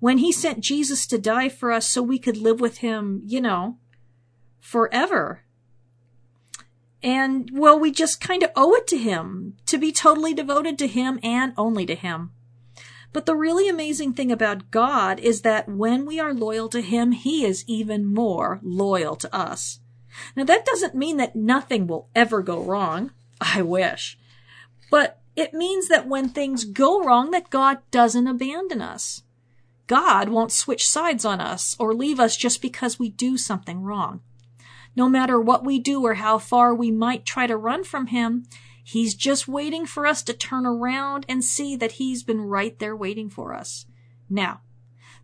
when 0.02 0.18
He 0.18 0.32
sent 0.32 0.58
Jesus 0.58 1.06
to 1.06 1.16
die 1.16 1.48
for 1.48 1.70
us 1.70 1.86
so 1.86 2.02
we 2.02 2.18
could 2.18 2.36
live 2.36 2.60
with 2.60 2.78
Him, 2.78 3.22
you 3.24 3.40
know, 3.40 3.78
forever, 4.58 5.44
and, 7.02 7.50
well, 7.52 7.78
we 7.78 7.90
just 7.90 8.20
kind 8.20 8.42
of 8.42 8.50
owe 8.54 8.74
it 8.74 8.86
to 8.86 8.96
him 8.96 9.56
to 9.66 9.76
be 9.76 9.90
totally 9.90 10.32
devoted 10.32 10.78
to 10.78 10.86
him 10.86 11.18
and 11.22 11.52
only 11.56 11.84
to 11.86 11.96
him. 11.96 12.30
But 13.12 13.26
the 13.26 13.34
really 13.34 13.68
amazing 13.68 14.12
thing 14.14 14.30
about 14.30 14.70
God 14.70 15.18
is 15.18 15.42
that 15.42 15.68
when 15.68 16.06
we 16.06 16.20
are 16.20 16.32
loyal 16.32 16.68
to 16.68 16.80
him, 16.80 17.10
he 17.10 17.44
is 17.44 17.64
even 17.66 18.06
more 18.06 18.60
loyal 18.62 19.16
to 19.16 19.34
us. 19.34 19.80
Now 20.36 20.44
that 20.44 20.64
doesn't 20.64 20.94
mean 20.94 21.16
that 21.16 21.34
nothing 21.34 21.88
will 21.88 22.08
ever 22.14 22.40
go 22.40 22.62
wrong. 22.62 23.10
I 23.40 23.62
wish. 23.62 24.16
But 24.90 25.18
It 25.34 25.54
means 25.54 25.88
that 25.88 26.06
when 26.06 26.28
things 26.28 26.64
go 26.64 27.02
wrong, 27.02 27.30
that 27.30 27.50
God 27.50 27.78
doesn't 27.90 28.26
abandon 28.26 28.82
us. 28.82 29.22
God 29.86 30.28
won't 30.28 30.52
switch 30.52 30.86
sides 30.86 31.24
on 31.24 31.40
us 31.40 31.76
or 31.78 31.94
leave 31.94 32.20
us 32.20 32.36
just 32.36 32.62
because 32.62 32.98
we 32.98 33.10
do 33.10 33.36
something 33.36 33.82
wrong. 33.82 34.20
No 34.94 35.08
matter 35.08 35.40
what 35.40 35.64
we 35.64 35.78
do 35.78 36.04
or 36.04 36.14
how 36.14 36.38
far 36.38 36.74
we 36.74 36.90
might 36.90 37.24
try 37.24 37.46
to 37.46 37.56
run 37.56 37.84
from 37.84 38.08
Him, 38.08 38.44
He's 38.84 39.14
just 39.14 39.46
waiting 39.46 39.86
for 39.86 40.06
us 40.06 40.22
to 40.24 40.32
turn 40.32 40.66
around 40.66 41.24
and 41.28 41.44
see 41.44 41.76
that 41.76 41.92
He's 41.92 42.22
been 42.22 42.42
right 42.42 42.78
there 42.78 42.96
waiting 42.96 43.30
for 43.30 43.54
us. 43.54 43.86
Now, 44.28 44.60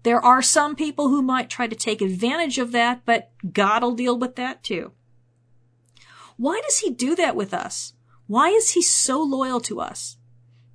there 0.04 0.24
are 0.24 0.42
some 0.42 0.76
people 0.76 1.08
who 1.08 1.22
might 1.22 1.50
try 1.50 1.66
to 1.66 1.74
take 1.74 2.00
advantage 2.00 2.58
of 2.58 2.72
that, 2.72 3.02
but 3.04 3.32
God'll 3.52 3.94
deal 3.94 4.16
with 4.18 4.36
that 4.36 4.62
too. 4.62 4.92
Why 6.36 6.60
does 6.64 6.78
He 6.78 6.90
do 6.90 7.16
that 7.16 7.34
with 7.34 7.52
us? 7.52 7.94
Why 8.26 8.50
is 8.50 8.70
He 8.70 8.82
so 8.82 9.20
loyal 9.22 9.60
to 9.62 9.80
us? 9.80 10.17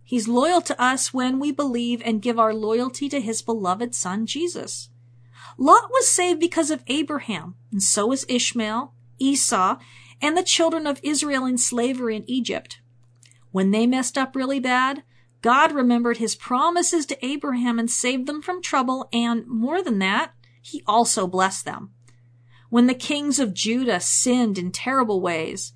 He's 0.03 0.27
loyal 0.27 0.61
to 0.61 0.81
us 0.81 1.13
when 1.13 1.39
we 1.39 1.51
believe 1.51 2.01
and 2.03 2.21
give 2.21 2.37
our 2.37 2.53
loyalty 2.53 3.09
to 3.09 3.21
His 3.21 3.41
beloved 3.41 3.95
Son, 3.95 4.25
Jesus. 4.25 4.89
Lot 5.57 5.89
was 5.91 6.09
saved 6.09 6.39
because 6.39 6.71
of 6.71 6.83
Abraham, 6.87 7.55
and 7.71 7.81
so 7.81 8.07
was 8.07 8.25
Ishmael, 8.27 8.93
Esau, 9.19 9.77
and 10.21 10.35
the 10.35 10.43
children 10.43 10.87
of 10.87 10.99
Israel 11.03 11.45
in 11.45 11.57
slavery 11.57 12.15
in 12.15 12.29
Egypt. 12.29 12.81
When 13.51 13.71
they 13.71 13.85
messed 13.85 14.17
up 14.17 14.35
really 14.35 14.59
bad, 14.59 15.03
God 15.41 15.73
remembered 15.73 16.17
his 16.17 16.35
promises 16.35 17.05
to 17.07 17.25
Abraham 17.25 17.77
and 17.77 17.91
saved 17.91 18.27
them 18.27 18.41
from 18.41 18.61
trouble, 18.61 19.09
and 19.13 19.45
more 19.45 19.83
than 19.83 19.99
that, 19.99 20.33
he 20.61 20.81
also 20.87 21.27
blessed 21.27 21.65
them. 21.65 21.91
When 22.69 22.87
the 22.87 22.95
kings 22.95 23.37
of 23.39 23.53
Judah 23.53 23.99
sinned 23.99 24.57
in 24.57 24.71
terrible 24.71 25.21
ways, 25.21 25.73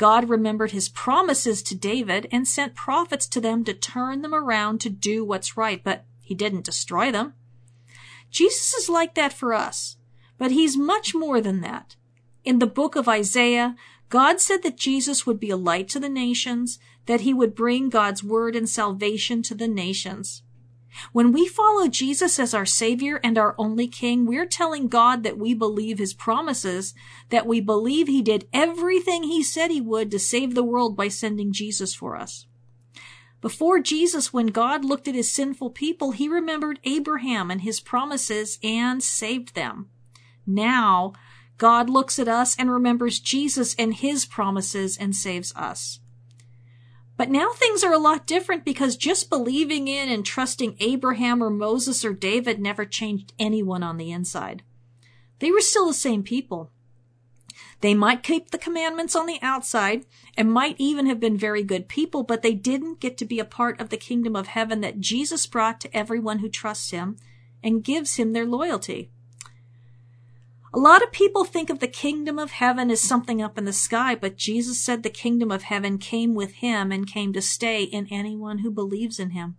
God 0.00 0.30
remembered 0.30 0.70
his 0.70 0.88
promises 0.88 1.62
to 1.62 1.74
David 1.74 2.26
and 2.32 2.48
sent 2.48 2.74
prophets 2.74 3.26
to 3.26 3.38
them 3.38 3.64
to 3.64 3.74
turn 3.74 4.22
them 4.22 4.34
around 4.34 4.80
to 4.80 4.88
do 4.88 5.22
what's 5.22 5.58
right, 5.58 5.84
but 5.84 6.06
he 6.22 6.34
didn't 6.34 6.64
destroy 6.64 7.12
them. 7.12 7.34
Jesus 8.30 8.72
is 8.72 8.88
like 8.88 9.14
that 9.14 9.30
for 9.30 9.52
us, 9.52 9.98
but 10.38 10.52
he's 10.52 10.74
much 10.74 11.14
more 11.14 11.42
than 11.42 11.60
that. 11.60 11.96
In 12.44 12.60
the 12.60 12.66
book 12.66 12.96
of 12.96 13.10
Isaiah, 13.10 13.76
God 14.08 14.40
said 14.40 14.62
that 14.62 14.78
Jesus 14.78 15.26
would 15.26 15.38
be 15.38 15.50
a 15.50 15.56
light 15.58 15.90
to 15.90 16.00
the 16.00 16.08
nations, 16.08 16.78
that 17.04 17.20
he 17.20 17.34
would 17.34 17.54
bring 17.54 17.90
God's 17.90 18.24
word 18.24 18.56
and 18.56 18.66
salvation 18.66 19.42
to 19.42 19.54
the 19.54 19.68
nations. 19.68 20.42
When 21.12 21.32
we 21.32 21.46
follow 21.46 21.88
Jesus 21.88 22.38
as 22.38 22.54
our 22.54 22.66
Savior 22.66 23.20
and 23.22 23.38
our 23.38 23.54
only 23.58 23.86
King, 23.86 24.26
we're 24.26 24.46
telling 24.46 24.88
God 24.88 25.22
that 25.22 25.38
we 25.38 25.54
believe 25.54 25.98
His 25.98 26.14
promises, 26.14 26.94
that 27.28 27.46
we 27.46 27.60
believe 27.60 28.06
He 28.06 28.22
did 28.22 28.48
everything 28.52 29.24
He 29.24 29.42
said 29.42 29.70
He 29.70 29.80
would 29.80 30.10
to 30.10 30.18
save 30.18 30.54
the 30.54 30.64
world 30.64 30.96
by 30.96 31.08
sending 31.08 31.52
Jesus 31.52 31.94
for 31.94 32.16
us. 32.16 32.46
Before 33.40 33.80
Jesus, 33.80 34.32
when 34.32 34.48
God 34.48 34.84
looked 34.84 35.08
at 35.08 35.14
his 35.14 35.32
sinful 35.32 35.70
people, 35.70 36.12
he 36.12 36.28
remembered 36.28 36.78
Abraham 36.84 37.50
and 37.50 37.62
his 37.62 37.80
promises 37.80 38.58
and 38.62 39.02
saved 39.02 39.54
them. 39.54 39.88
Now, 40.46 41.14
God 41.56 41.88
looks 41.88 42.18
at 42.18 42.28
us 42.28 42.54
and 42.58 42.70
remembers 42.70 43.18
Jesus 43.18 43.74
and 43.78 43.94
his 43.94 44.26
promises 44.26 44.98
and 44.98 45.16
saves 45.16 45.54
us. 45.56 46.00
But 47.20 47.28
now 47.28 47.50
things 47.52 47.84
are 47.84 47.92
a 47.92 47.98
lot 47.98 48.26
different 48.26 48.64
because 48.64 48.96
just 48.96 49.28
believing 49.28 49.88
in 49.88 50.08
and 50.08 50.24
trusting 50.24 50.76
Abraham 50.80 51.42
or 51.42 51.50
Moses 51.50 52.02
or 52.02 52.14
David 52.14 52.58
never 52.58 52.86
changed 52.86 53.34
anyone 53.38 53.82
on 53.82 53.98
the 53.98 54.10
inside. 54.10 54.62
They 55.38 55.50
were 55.50 55.60
still 55.60 55.88
the 55.88 55.92
same 55.92 56.22
people. 56.22 56.70
They 57.82 57.92
might 57.92 58.22
keep 58.22 58.50
the 58.52 58.56
commandments 58.56 59.14
on 59.14 59.26
the 59.26 59.38
outside 59.42 60.06
and 60.34 60.50
might 60.50 60.76
even 60.78 61.04
have 61.04 61.20
been 61.20 61.36
very 61.36 61.62
good 61.62 61.88
people, 61.88 62.22
but 62.22 62.40
they 62.40 62.54
didn't 62.54 63.00
get 63.00 63.18
to 63.18 63.26
be 63.26 63.38
a 63.38 63.44
part 63.44 63.78
of 63.78 63.90
the 63.90 63.98
kingdom 63.98 64.34
of 64.34 64.46
heaven 64.46 64.80
that 64.80 64.98
Jesus 64.98 65.46
brought 65.46 65.78
to 65.82 65.94
everyone 65.94 66.38
who 66.38 66.48
trusts 66.48 66.90
him 66.90 67.18
and 67.62 67.84
gives 67.84 68.16
him 68.16 68.32
their 68.32 68.46
loyalty. 68.46 69.10
A 70.72 70.78
lot 70.78 71.02
of 71.02 71.10
people 71.10 71.44
think 71.44 71.68
of 71.68 71.80
the 71.80 71.88
kingdom 71.88 72.38
of 72.38 72.52
heaven 72.52 72.90
as 72.92 73.00
something 73.00 73.42
up 73.42 73.58
in 73.58 73.64
the 73.64 73.72
sky, 73.72 74.14
but 74.14 74.36
Jesus 74.36 74.80
said 74.80 75.02
the 75.02 75.10
kingdom 75.10 75.50
of 75.50 75.64
heaven 75.64 75.98
came 75.98 76.32
with 76.32 76.52
him 76.54 76.92
and 76.92 77.10
came 77.10 77.32
to 77.32 77.42
stay 77.42 77.82
in 77.82 78.06
anyone 78.08 78.58
who 78.58 78.70
believes 78.70 79.18
in 79.18 79.30
him. 79.30 79.56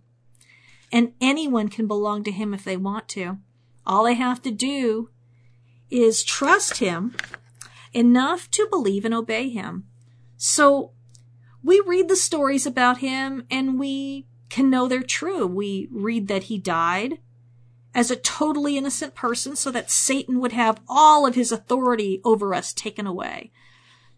And 0.90 1.12
anyone 1.20 1.68
can 1.68 1.86
belong 1.86 2.24
to 2.24 2.30
him 2.30 2.54
if 2.54 2.64
they 2.64 2.78
want 2.78 3.08
to. 3.10 3.38
All 3.86 4.04
they 4.04 4.14
have 4.14 4.40
to 4.42 4.50
do 4.50 5.10
is 5.90 6.24
trust 6.24 6.78
him 6.78 7.14
enough 7.92 8.50
to 8.52 8.66
believe 8.70 9.04
and 9.04 9.12
obey 9.12 9.50
him. 9.50 9.84
So 10.38 10.92
we 11.62 11.82
read 11.86 12.08
the 12.08 12.16
stories 12.16 12.66
about 12.66 12.98
him 12.98 13.44
and 13.50 13.78
we 13.78 14.26
can 14.48 14.70
know 14.70 14.88
they're 14.88 15.02
true. 15.02 15.46
We 15.46 15.88
read 15.90 16.28
that 16.28 16.44
he 16.44 16.56
died 16.56 17.18
as 17.94 18.10
a 18.10 18.16
totally 18.16 18.76
innocent 18.76 19.14
person 19.14 19.54
so 19.54 19.70
that 19.70 19.90
Satan 19.90 20.40
would 20.40 20.52
have 20.52 20.80
all 20.88 21.26
of 21.26 21.34
his 21.34 21.52
authority 21.52 22.20
over 22.24 22.54
us 22.54 22.72
taken 22.72 23.06
away. 23.06 23.52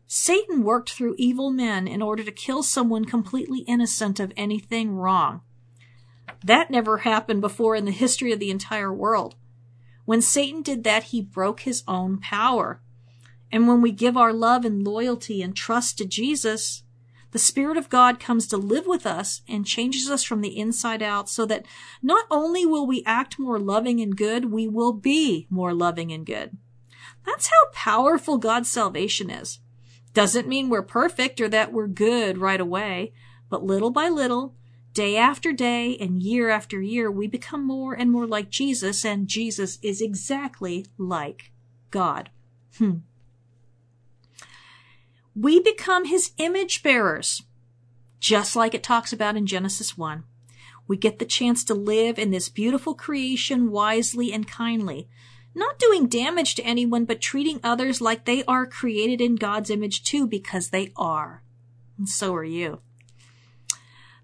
Satan 0.06 0.62
worked 0.62 0.90
through 0.90 1.16
evil 1.18 1.50
men 1.50 1.88
in 1.88 2.02
order 2.02 2.22
to 2.22 2.30
kill 2.30 2.62
someone 2.62 3.04
completely 3.04 3.60
innocent 3.60 4.20
of 4.20 4.32
anything 4.36 4.94
wrong. 4.94 5.40
That 6.44 6.70
never 6.70 6.98
happened 6.98 7.40
before 7.40 7.74
in 7.74 7.84
the 7.84 7.90
history 7.90 8.32
of 8.32 8.38
the 8.38 8.50
entire 8.50 8.92
world. 8.92 9.34
When 10.04 10.20
Satan 10.20 10.62
did 10.62 10.84
that, 10.84 11.04
he 11.04 11.22
broke 11.22 11.60
his 11.60 11.82
own 11.88 12.18
power. 12.18 12.80
And 13.50 13.66
when 13.66 13.80
we 13.80 13.92
give 13.92 14.16
our 14.16 14.32
love 14.32 14.64
and 14.64 14.84
loyalty 14.84 15.42
and 15.42 15.56
trust 15.56 15.98
to 15.98 16.04
Jesus, 16.04 16.82
the 17.34 17.40
Spirit 17.40 17.76
of 17.76 17.88
God 17.90 18.20
comes 18.20 18.46
to 18.46 18.56
live 18.56 18.86
with 18.86 19.04
us 19.04 19.42
and 19.48 19.66
changes 19.66 20.08
us 20.08 20.22
from 20.22 20.40
the 20.40 20.56
inside 20.56 21.02
out 21.02 21.28
so 21.28 21.44
that 21.46 21.66
not 22.00 22.26
only 22.30 22.64
will 22.64 22.86
we 22.86 23.02
act 23.04 23.40
more 23.40 23.58
loving 23.58 24.00
and 24.00 24.16
good, 24.16 24.52
we 24.52 24.68
will 24.68 24.92
be 24.92 25.48
more 25.50 25.74
loving 25.74 26.12
and 26.12 26.24
good. 26.24 26.56
That's 27.26 27.48
how 27.48 27.72
powerful 27.72 28.38
God's 28.38 28.70
salvation 28.70 29.30
is. 29.30 29.58
Doesn't 30.12 30.46
mean 30.46 30.68
we're 30.68 30.82
perfect 30.82 31.40
or 31.40 31.48
that 31.48 31.72
we're 31.72 31.88
good 31.88 32.38
right 32.38 32.60
away, 32.60 33.12
but 33.50 33.64
little 33.64 33.90
by 33.90 34.08
little, 34.08 34.54
day 34.92 35.16
after 35.16 35.52
day 35.52 35.96
and 35.96 36.22
year 36.22 36.50
after 36.50 36.80
year, 36.80 37.10
we 37.10 37.26
become 37.26 37.66
more 37.66 37.94
and 37.94 38.12
more 38.12 38.28
like 38.28 38.48
Jesus, 38.48 39.04
and 39.04 39.26
Jesus 39.26 39.80
is 39.82 40.00
exactly 40.00 40.86
like 40.96 41.50
God. 41.90 42.30
Hmm 42.78 42.98
we 45.34 45.60
become 45.60 46.04
his 46.04 46.32
image 46.38 46.82
bearers, 46.82 47.42
just 48.20 48.54
like 48.54 48.74
it 48.74 48.82
talks 48.82 49.12
about 49.12 49.36
in 49.36 49.46
Genesis 49.46 49.98
1. 49.98 50.24
We 50.86 50.96
get 50.96 51.18
the 51.18 51.24
chance 51.24 51.64
to 51.64 51.74
live 51.74 52.18
in 52.18 52.30
this 52.30 52.48
beautiful 52.48 52.94
creation 52.94 53.70
wisely 53.70 54.32
and 54.32 54.46
kindly, 54.46 55.08
not 55.54 55.78
doing 55.78 56.08
damage 56.08 56.54
to 56.56 56.64
anyone, 56.64 57.04
but 57.04 57.20
treating 57.20 57.60
others 57.62 58.00
like 58.00 58.24
they 58.24 58.44
are 58.44 58.66
created 58.66 59.20
in 59.20 59.36
God's 59.36 59.70
image 59.70 60.04
too, 60.04 60.26
because 60.26 60.70
they 60.70 60.92
are. 60.96 61.42
And 61.96 62.08
so 62.08 62.34
are 62.34 62.44
you. 62.44 62.80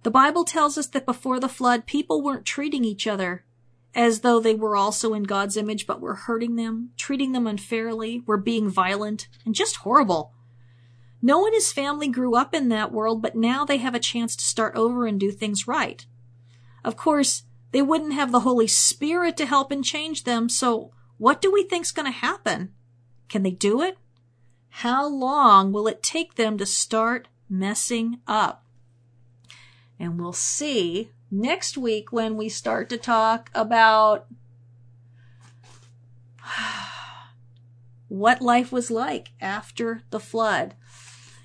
The 0.03 0.11
Bible 0.11 0.45
tells 0.45 0.79
us 0.79 0.87
that 0.89 1.07
before 1.07 1.41
the 1.41 1.49
flood, 1.49 1.87
people 1.87 2.23
weren't 2.23 2.47
treating 2.47 2.85
each 2.85 3.07
other 3.07 3.45
as 3.95 4.21
though 4.21 4.41
they 4.41 4.55
were 4.55 4.77
also 4.77 5.15
in 5.15 5.25
God's 5.25 5.57
image, 5.57 5.87
but 5.87 6.01
were 6.01 6.15
hurting 6.15 6.57
them, 6.57 6.91
treating 6.97 7.33
them 7.33 7.47
unfairly, 7.47 8.23
were 8.27 8.37
being 8.37 8.69
violent, 8.69 9.29
and 9.45 9.55
just 9.55 9.77
horrible. 9.77 10.33
Noah 11.23 11.47
and 11.47 11.55
his 11.55 11.73
family 11.73 12.09
grew 12.09 12.35
up 12.35 12.55
in 12.55 12.69
that 12.69 12.93
world, 12.93 13.21
but 13.21 13.37
now 13.37 13.65
they 13.65 13.77
have 13.77 13.95
a 13.95 14.01
chance 14.01 14.35
to 14.37 14.45
start 14.45 14.75
over 14.75 15.07
and 15.07 15.21
do 15.21 15.31
things 15.31 15.69
right. 15.69 16.07
Of 16.85 16.97
course, 16.97 17.43
they 17.73 17.83
wouldn't 17.83 18.15
have 18.15 18.33
the 18.33 18.41
Holy 18.41 18.67
Spirit 18.67 19.37
to 19.37 19.47
help 19.47 19.71
and 19.71 19.85
change 19.85 20.25
them, 20.25 20.49
so 20.49 20.93
what 21.19 21.43
do 21.43 21.53
we 21.53 21.63
think's 21.63 21.93
going 21.93 22.07
to 22.07 22.19
happen? 22.19 22.73
Can 23.29 23.43
they 23.43 23.51
do 23.51 23.83
it? 23.83 23.99
How 24.71 25.07
long 25.07 25.73
will 25.73 25.87
it 25.87 26.03
take 26.03 26.37
them 26.37 26.57
to 26.59 26.67
start 26.67 27.29
messing 27.49 28.21
up? 28.27 28.65
And 29.99 30.19
we'll 30.19 30.33
see 30.33 31.11
next 31.31 31.77
week 31.77 32.11
when 32.11 32.37
we 32.37 32.49
start 32.49 32.89
to 32.89 32.97
talk 32.97 33.51
about 33.55 34.27
what 38.09 38.41
life 38.41 38.73
was 38.73 38.91
like 38.91 39.33
after 39.41 40.03
the 40.11 40.21
flood. 40.21 40.75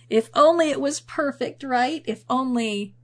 If 0.09 0.29
only 0.33 0.69
it 0.69 0.81
was 0.81 0.99
perfect, 0.99 1.63
right? 1.63 2.03
If 2.05 2.23
only 2.29 2.95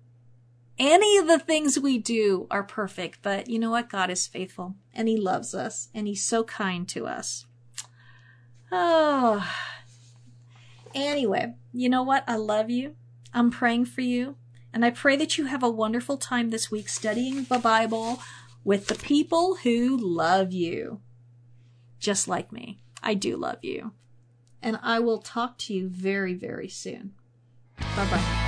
any 0.77 1.17
of 1.17 1.27
the 1.27 1.39
things 1.39 1.79
we 1.79 1.97
do 1.97 2.47
are 2.49 2.63
perfect. 2.63 3.19
But 3.21 3.49
you 3.49 3.59
know 3.59 3.71
what? 3.71 3.89
God 3.89 4.09
is 4.09 4.27
faithful 4.27 4.75
and 4.93 5.07
He 5.07 5.17
loves 5.17 5.53
us 5.53 5.89
and 5.93 6.07
He's 6.07 6.23
so 6.23 6.43
kind 6.43 6.87
to 6.89 7.07
us. 7.07 7.45
Oh. 8.71 9.47
Anyway, 10.93 11.53
you 11.71 11.89
know 11.89 12.03
what? 12.03 12.23
I 12.27 12.35
love 12.35 12.69
you. 12.69 12.95
I'm 13.33 13.51
praying 13.51 13.85
for 13.85 14.01
you. 14.01 14.35
And 14.73 14.85
I 14.85 14.89
pray 14.89 15.15
that 15.17 15.37
you 15.37 15.45
have 15.45 15.63
a 15.63 15.69
wonderful 15.69 16.17
time 16.17 16.49
this 16.49 16.71
week 16.71 16.87
studying 16.87 17.43
the 17.43 17.59
Bible 17.59 18.21
with 18.63 18.87
the 18.87 18.95
people 18.95 19.55
who 19.63 19.97
love 19.97 20.53
you. 20.53 21.01
Just 21.99 22.27
like 22.27 22.51
me. 22.51 22.79
I 23.03 23.13
do 23.15 23.35
love 23.35 23.57
you 23.61 23.91
and 24.61 24.79
I 24.81 24.99
will 24.99 25.19
talk 25.19 25.57
to 25.59 25.73
you 25.73 25.87
very, 25.87 26.33
very 26.33 26.67
soon. 26.67 27.13
Bye 27.95 28.09
bye. 28.09 28.47